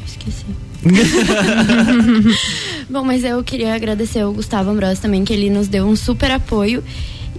Esqueci. 0.05 0.44
Bom, 2.88 3.04
mas 3.04 3.24
eu 3.24 3.42
queria 3.42 3.74
agradecer 3.74 4.20
ao 4.20 4.32
Gustavo 4.32 4.70
Ambrosio 4.70 5.02
também, 5.02 5.24
que 5.24 5.32
ele 5.32 5.50
nos 5.50 5.68
deu 5.68 5.86
um 5.86 5.96
super 5.96 6.30
apoio 6.30 6.82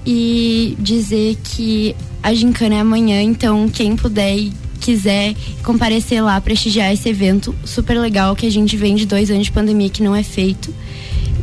e 0.05 0.75
dizer 0.79 1.37
que 1.43 1.95
a 2.21 2.33
gincana 2.33 2.75
é 2.75 2.79
amanhã, 2.79 3.21
então 3.21 3.69
quem 3.69 3.95
puder 3.95 4.35
e 4.35 4.53
quiser 4.79 5.35
comparecer 5.63 6.23
lá, 6.23 6.39
prestigiar 6.39 6.93
esse 6.93 7.09
evento 7.09 7.53
super 7.63 7.99
legal 7.99 8.35
que 8.35 8.45
a 8.45 8.51
gente 8.51 8.77
vem 8.77 8.95
de 8.95 9.05
dois 9.05 9.29
anos 9.29 9.45
de 9.45 9.51
pandemia 9.51 9.89
que 9.89 10.01
não 10.01 10.15
é 10.15 10.23
feito. 10.23 10.73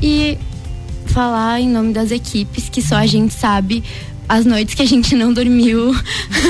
E 0.02 0.38
falar 1.06 1.60
em 1.60 1.68
nome 1.68 1.92
das 1.92 2.10
equipes, 2.10 2.68
que 2.68 2.82
só 2.82 2.96
a 2.96 3.06
gente 3.06 3.32
sabe 3.32 3.82
as 4.28 4.44
noites 4.44 4.74
que 4.74 4.82
a 4.82 4.86
gente 4.86 5.14
não 5.14 5.32
dormiu, 5.32 5.94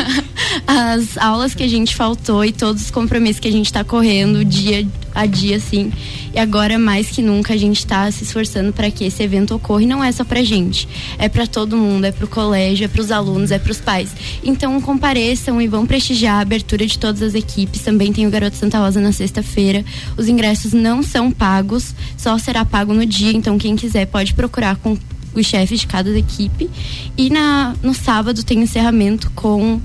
as 0.67 1.19
aulas 1.19 1.55
que 1.55 1.63
a 1.63 1.69
gente 1.69 1.95
faltou 1.95 2.45
e 2.45 2.53
todos 2.53 2.83
os 2.83 2.91
compromissos 2.91 3.41
que 3.41 3.49
a 3.49 3.53
gente 3.53 3.67
está 3.67 3.85
correndo 3.85 4.45
dia 4.45 4.87
a 5.15 5.25
dia, 5.25 5.57
assim. 5.57 5.91
E 6.35 6.39
agora, 6.39 6.79
mais 6.79 7.09
que 7.09 7.23
nunca, 7.23 7.55
a 7.55 7.57
gente 7.57 7.79
está 7.79 8.11
se 8.11 8.23
esforçando 8.23 8.71
para 8.71 8.91
que 8.91 9.05
esse 9.05 9.23
evento 9.23 9.55
ocorra. 9.55 9.83
E 9.83 9.87
não 9.87 10.05
é 10.05 10.13
só 10.13 10.23
pra 10.25 10.43
gente, 10.43 10.87
é 11.19 11.29
para 11.29 11.47
todo 11.47 11.77
mundo, 11.77 12.05
é 12.05 12.13
pro 12.13 12.29
colégio, 12.29 12.85
é 12.85 12.89
pros 12.89 13.11
alunos, 13.11 13.51
é 13.51 13.59
pros 13.59 13.81
pais. 13.81 14.11
Então, 14.45 14.79
compareçam 14.81 15.61
e 15.61 15.67
vão 15.67 15.87
prestigiar 15.87 16.37
a 16.37 16.41
abertura 16.41 16.87
de 16.87 16.99
todas 16.99 17.23
as 17.23 17.35
equipes. 17.35 17.81
Também 17.81 18.13
tem 18.13 18.27
o 18.27 18.31
Garoto 18.31 18.57
Santa 18.57 18.79
Rosa 18.79 19.01
na 19.01 19.13
sexta-feira. 19.13 19.83
Os 20.19 20.29
ingressos 20.29 20.75
não 20.75 21.03
são 21.03 21.31
pagos, 21.31 21.95
só 22.19 22.37
será 22.37 22.65
pago 22.65 22.93
no 22.93 23.07
dia. 23.07 23.33
Então, 23.33 23.57
quem 23.57 23.75
quiser 23.75 24.07
pode 24.07 24.35
procurar 24.35 24.77
com 24.77 24.99
os 25.41 25.47
chefes 25.47 25.81
de 25.81 25.87
cada 25.87 26.11
equipe. 26.17 26.69
E 27.17 27.31
na, 27.31 27.75
no 27.83 27.95
sábado 27.95 28.43
tem 28.45 28.61
encerramento 28.61 29.31
com 29.35 29.81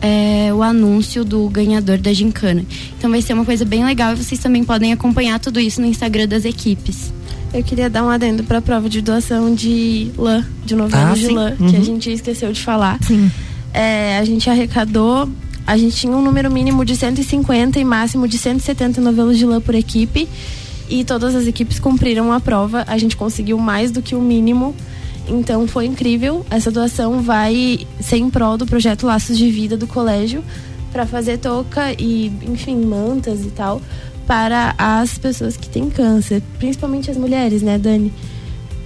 é, 0.00 0.52
o 0.52 0.62
anúncio 0.62 1.24
do 1.24 1.48
ganhador 1.48 1.98
da 1.98 2.12
gincana. 2.12 2.64
Então 2.98 3.10
vai 3.10 3.22
ser 3.22 3.32
uma 3.32 3.44
coisa 3.44 3.64
bem 3.64 3.84
legal 3.84 4.12
e 4.12 4.16
vocês 4.16 4.40
também 4.40 4.62
podem 4.64 4.92
acompanhar 4.92 5.38
tudo 5.40 5.58
isso 5.60 5.80
no 5.80 5.86
Instagram 5.86 6.28
das 6.28 6.44
equipes. 6.44 7.12
Eu 7.52 7.62
queria 7.62 7.88
dar 7.88 8.02
um 8.04 8.10
adendo 8.10 8.42
para 8.44 8.58
a 8.58 8.62
prova 8.62 8.88
de 8.88 9.00
doação 9.00 9.54
de 9.54 10.10
lã, 10.18 10.44
de 10.64 10.74
novelo 10.74 11.10
Ah, 11.12 11.14
de 11.14 11.26
sim. 11.26 11.32
lã, 11.34 11.54
Uhum. 11.58 11.70
que 11.70 11.76
a 11.76 11.80
gente 11.80 12.10
esqueceu 12.10 12.52
de 12.52 12.60
falar. 12.60 12.98
Sim. 13.02 13.30
É, 13.72 14.18
a 14.18 14.24
gente 14.24 14.50
arrecadou, 14.50 15.28
a 15.66 15.76
gente 15.76 15.96
tinha 15.96 16.12
um 16.16 16.20
número 16.22 16.50
mínimo 16.50 16.84
de 16.84 16.96
150 16.96 17.78
e 17.78 17.84
máximo 17.84 18.26
de 18.28 18.36
170 18.38 19.00
novelos 19.00 19.38
de 19.38 19.46
lã 19.46 19.60
por 19.60 19.74
equipe. 19.74 20.28
E 20.90 21.02
todas 21.04 21.34
as 21.34 21.46
equipes 21.46 21.78
cumpriram 21.78 22.30
a 22.32 22.38
prova. 22.40 22.84
A 22.86 22.98
gente 22.98 23.16
conseguiu 23.16 23.56
mais 23.56 23.90
do 23.90 24.02
que 24.02 24.14
o 24.14 24.20
mínimo. 24.20 24.74
Então 25.28 25.66
foi 25.66 25.86
incrível. 25.86 26.44
Essa 26.50 26.70
doação 26.70 27.22
vai 27.22 27.86
ser 28.00 28.16
em 28.16 28.28
prol 28.30 28.56
do 28.56 28.66
projeto 28.66 29.06
Laços 29.06 29.38
de 29.38 29.50
Vida 29.50 29.76
do 29.76 29.86
colégio 29.86 30.44
para 30.92 31.06
fazer 31.06 31.38
touca 31.38 31.92
e, 31.98 32.26
enfim, 32.42 32.76
mantas 32.76 33.44
e 33.44 33.50
tal 33.50 33.80
para 34.26 34.74
as 34.78 35.18
pessoas 35.18 35.56
que 35.56 35.68
têm 35.68 35.90
câncer, 35.90 36.42
principalmente 36.58 37.10
as 37.10 37.16
mulheres, 37.16 37.62
né, 37.62 37.78
Dani? 37.78 38.12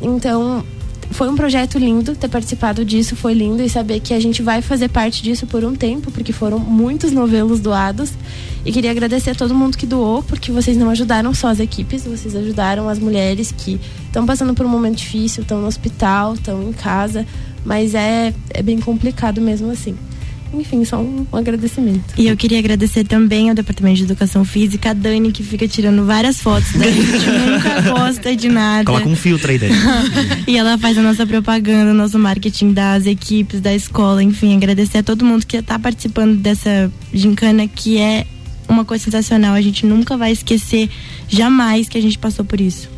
Então, 0.01 0.65
foi 1.11 1.29
um 1.29 1.35
projeto 1.35 1.79
lindo 1.79 2.15
ter 2.15 2.29
participado 2.29 2.85
disso, 2.85 3.17
foi 3.17 3.35
lindo 3.35 3.63
e 3.63 3.69
saber 3.69 4.01
que 4.01 4.15
a 4.15 4.21
gente 4.21 4.43
vai 4.43 4.63
fazer 4.63 4.89
parte 4.89 5.23
disso 5.23 5.47
por 5.47 5.65
um 5.65 5.75
tempo, 5.75 6.11
porque 6.11 6.33
foram 6.33 6.59
muitos 6.59 7.13
novelos 7.13 7.61
doados. 7.61 8.13
E 8.65 8.73
queria 8.73 8.91
agradecer 8.91 9.31
a 9.31 9.35
todo 9.35 9.55
mundo 9.55 9.79
que 9.79 9.87
doou, 9.87 10.23
porque 10.23 10.53
vocês 10.53 10.77
não 10.77 10.91
ajudaram 10.91 11.33
só 11.33 11.49
as 11.49 11.61
equipes, 11.61 12.05
vocês 12.05 12.37
ajudaram 12.37 12.89
as 12.89 12.99
mulheres 12.99 13.53
que 13.53 13.81
estão 14.07 14.27
passando 14.27 14.55
por 14.55 14.67
um 14.67 14.69
momento 14.69 14.97
difícil, 14.97 15.43
estão 15.43 15.61
no 15.61 15.67
hospital, 15.67 16.35
estão 16.35 16.63
em 16.63 16.73
casa, 16.73 17.27
mas 17.65 17.95
é, 17.95 18.35
é 18.51 18.63
bem 18.63 18.79
complicado 18.79 19.41
mesmo 19.41 19.71
assim. 19.71 19.97
Enfim, 20.53 20.85
só 20.85 20.99
um, 20.99 21.27
um 21.33 21.37
agradecimento. 21.37 22.15
E 22.17 22.27
eu 22.27 22.37
queria 22.37 22.59
agradecer 22.59 23.05
também 23.05 23.49
ao 23.49 23.55
Departamento 23.55 23.99
de 23.99 24.03
Educação 24.05 24.45
Física, 24.45 24.91
a 24.91 24.93
Dani, 24.93 25.31
que 25.31 25.43
fica 25.43 25.69
tirando 25.69 26.05
várias 26.07 26.41
fotos 26.41 26.73
da 26.73 26.91
gente, 26.91 27.27
nunca 27.27 27.81
gosta 27.83 28.35
de 28.35 28.49
nada. 28.49 28.85
Coloca 28.85 29.09
um 29.09 29.17
filtro 29.17 29.51
aí, 29.51 29.59
Dani. 29.59 29.75
E 30.47 30.57
ela 30.57 30.79
faz 30.79 30.97
a 30.97 31.03
nossa 31.03 31.27
propaganda, 31.27 31.91
o 31.91 31.95
nosso 31.95 32.19
marketing 32.19 32.73
das 32.73 33.05
equipes, 33.05 33.61
da 33.61 33.75
escola, 33.75 34.23
enfim, 34.23 34.57
agradecer 34.57 34.99
a 34.99 35.03
todo 35.03 35.25
mundo 35.25 35.47
que 35.47 35.57
está 35.57 35.79
participando 35.79 36.37
dessa 36.37 36.91
gincana, 37.13 37.69
que 37.69 37.99
é 37.99 38.27
uma 38.69 38.85
coisa 38.85 39.05
sensacional. 39.05 39.55
A 39.55 39.61
gente 39.61 39.85
nunca 39.85 40.17
vai 40.17 40.33
esquecer 40.33 40.89
jamais 41.29 41.89
que 41.89 41.99
a 41.99 42.03
gente 42.03 42.19
passou 42.19 42.45
por 42.45 42.61
isso. 42.61 42.89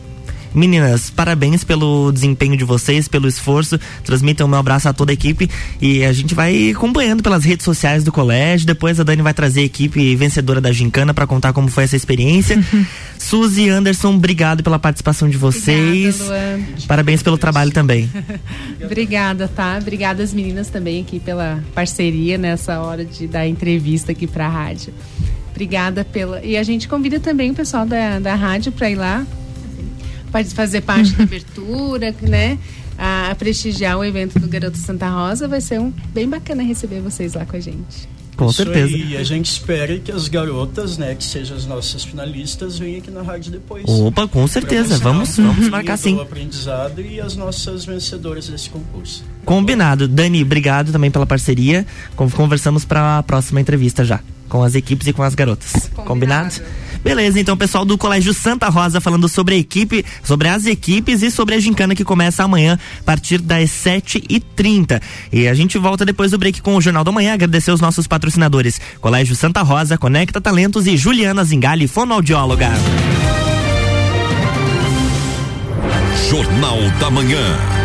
Meninas, 0.55 1.11
parabéns 1.11 1.63
pelo 1.63 2.11
desempenho 2.11 2.57
de 2.57 2.65
vocês, 2.65 3.07
pelo 3.07 3.29
esforço. 3.29 3.79
Transmitam 4.05 4.47
o 4.47 4.51
meu 4.51 4.59
abraço 4.59 4.89
a 4.89 4.93
toda 4.93 5.13
a 5.13 5.15
equipe 5.15 5.49
e 5.81 6.05
a 6.05 6.13
gente 6.13 6.35
vai 6.35 6.71
acompanhando 6.71 7.23
pelas 7.23 7.45
redes 7.45 7.65
sociais 7.65 8.03
do 8.03 8.11
colégio. 8.11 8.67
Depois 8.67 8.99
a 8.99 9.05
Dani 9.05 9.23
vai 9.23 9.33
trazer 9.33 9.61
a 9.61 9.65
equipe 9.65 10.17
vencedora 10.17 10.61
da 10.61 10.73
Gincana 10.73 11.15
para 11.15 11.27
contar 11.27 11.53
como 11.53 11.69
foi 11.69 11.85
essa 11.85 11.97
experiência. 11.97 12.59
Suzy 13.17 13.65
e 13.65 13.69
Anderson, 13.69 14.15
obrigado 14.15 14.63
pela 14.63 14.79
participação 14.79 15.29
de 15.29 15.37
vocês. 15.37 16.21
Obrigada. 16.21 16.61
Parabéns 16.89 17.23
pelo 17.23 17.39
trabalho 17.39 17.71
também. 17.71 18.11
Obrigada, 18.83 19.47
tá? 19.47 19.79
Obrigada 19.81 20.23
às 20.23 20.33
meninas 20.33 20.69
também 20.69 21.03
aqui 21.03 21.21
pela 21.21 21.63
parceria 21.75 22.39
nessa 22.39 22.81
hora 22.81 23.05
de 23.05 23.27
dar 23.27 23.47
entrevista 23.47 24.13
aqui 24.13 24.27
pra 24.27 24.49
rádio. 24.49 24.93
Obrigada 25.51 26.05
pela. 26.05 26.43
E 26.43 26.57
a 26.57 26.63
gente 26.63 26.89
convida 26.89 27.21
também 27.21 27.51
o 27.51 27.55
pessoal 27.55 27.85
da, 27.85 28.19
da 28.19 28.35
rádio 28.35 28.73
para 28.73 28.91
ir 28.91 28.95
lá, 28.95 29.27
fazer 30.31 30.81
parte 30.83 31.13
da 31.13 31.25
abertura, 31.25 32.15
né? 32.23 32.59
A, 32.99 33.35
prestigiar 33.39 33.99
o 33.99 34.05
evento 34.05 34.39
do 34.39 34.47
Garoto 34.47 34.77
Santa 34.79 35.09
Rosa. 35.09 35.49
Vai 35.49 35.61
ser 35.61 35.81
um 35.81 35.93
bem 36.13 36.29
bacana 36.29 36.63
receber 36.63 37.01
vocês 37.01 37.35
lá 37.35 37.45
com 37.47 37.57
a 37.57 37.61
gente. 37.61 38.09
Com 38.37 38.47
Isso 38.47 38.55
certeza. 38.55 38.97
E 38.97 39.17
a 39.19 39.23
gente 39.23 39.51
espera 39.51 39.99
que 39.99 40.11
as 40.11 40.27
garotas, 40.27 40.97
né, 40.97 41.15
que 41.15 41.23
sejam 41.25 41.55
as 41.57 41.67
nossas 41.67 42.05
finalistas, 42.05 42.79
venham 42.79 42.99
aqui 42.99 43.11
na 43.11 43.21
rádio 43.21 43.53
depois. 43.53 43.85
Opa, 43.87 44.27
com 44.27 44.47
certeza. 44.47 44.97
Vamos, 44.99 45.37
vamos 45.37 45.69
marcar 45.69 45.97
do 45.99 46.01
sim. 46.03 46.19
aprendizado 46.19 47.03
e 47.03 47.21
as 47.21 47.37
nossas 47.37 47.85
vencedoras 47.85 48.49
desse 48.49 48.71
concurso. 48.71 49.23
Combinado. 49.45 50.09
Dani, 50.09 50.43
obrigado 50.43 50.91
também 50.91 51.11
pela 51.11 51.27
parceria. 51.27 51.87
Con- 52.17 52.31
Conversamos 52.31 52.85
para 52.85 53.19
a 53.19 53.23
próxima 53.23 53.61
entrevista 53.61 54.05
já. 54.07 54.21
com 54.49 54.63
as 54.63 54.75
equipes 54.75 55.07
e 55.07 55.13
com 55.13 55.23
as 55.23 55.35
garotas. 55.35 55.73
Combinado? 55.95 56.07
Combinado? 56.55 56.63
Beleza, 57.03 57.41
então 57.41 57.57
pessoal 57.57 57.85
do 57.85 57.97
Colégio 57.97 58.35
Santa 58.35 58.69
Rosa 58.69 59.01
falando 59.01 59.29
sobre 59.29 59.55
a 59.55 59.59
equipe, 59.59 60.05
sobre 60.23 60.49
as 60.49 60.67
equipes 60.67 61.23
e 61.23 61.31
sobre 61.31 61.55
a 61.55 61.61
gincana 61.61 61.95
que 61.95 62.05
começa 62.05 62.45
amanhã 62.45 62.79
a 63.01 63.05
partir 63.05 63.39
das 63.39 63.71
7 63.71 64.23
e 64.29 64.39
30 64.39 65.01
E 65.33 65.49
a 65.49 65.55
gente 65.55 65.79
volta 65.79 66.05
depois 66.05 66.31
do 66.31 66.39
break 66.39 66.61
com 66.61 66.77
o 66.77 66.81
Jornal 66.81 67.05
da 67.05 67.13
Manhã, 67.13 67.35
agradecer 67.35 67.71
os 67.71 67.81
nossos 67.81 68.07
patrocinadores. 68.07 68.81
Colégio 69.01 69.35
Santa 69.35 69.63
Rosa, 69.63 69.97
Conecta 69.97 70.41
Talentos 70.41 70.87
e 70.87 70.97
Juliana 70.97 71.45
Zingali, 71.45 71.89
fonoaudióloga. 71.89 72.71
Jornal 76.29 76.79
da 77.01 77.11
Manhã. 77.11 77.80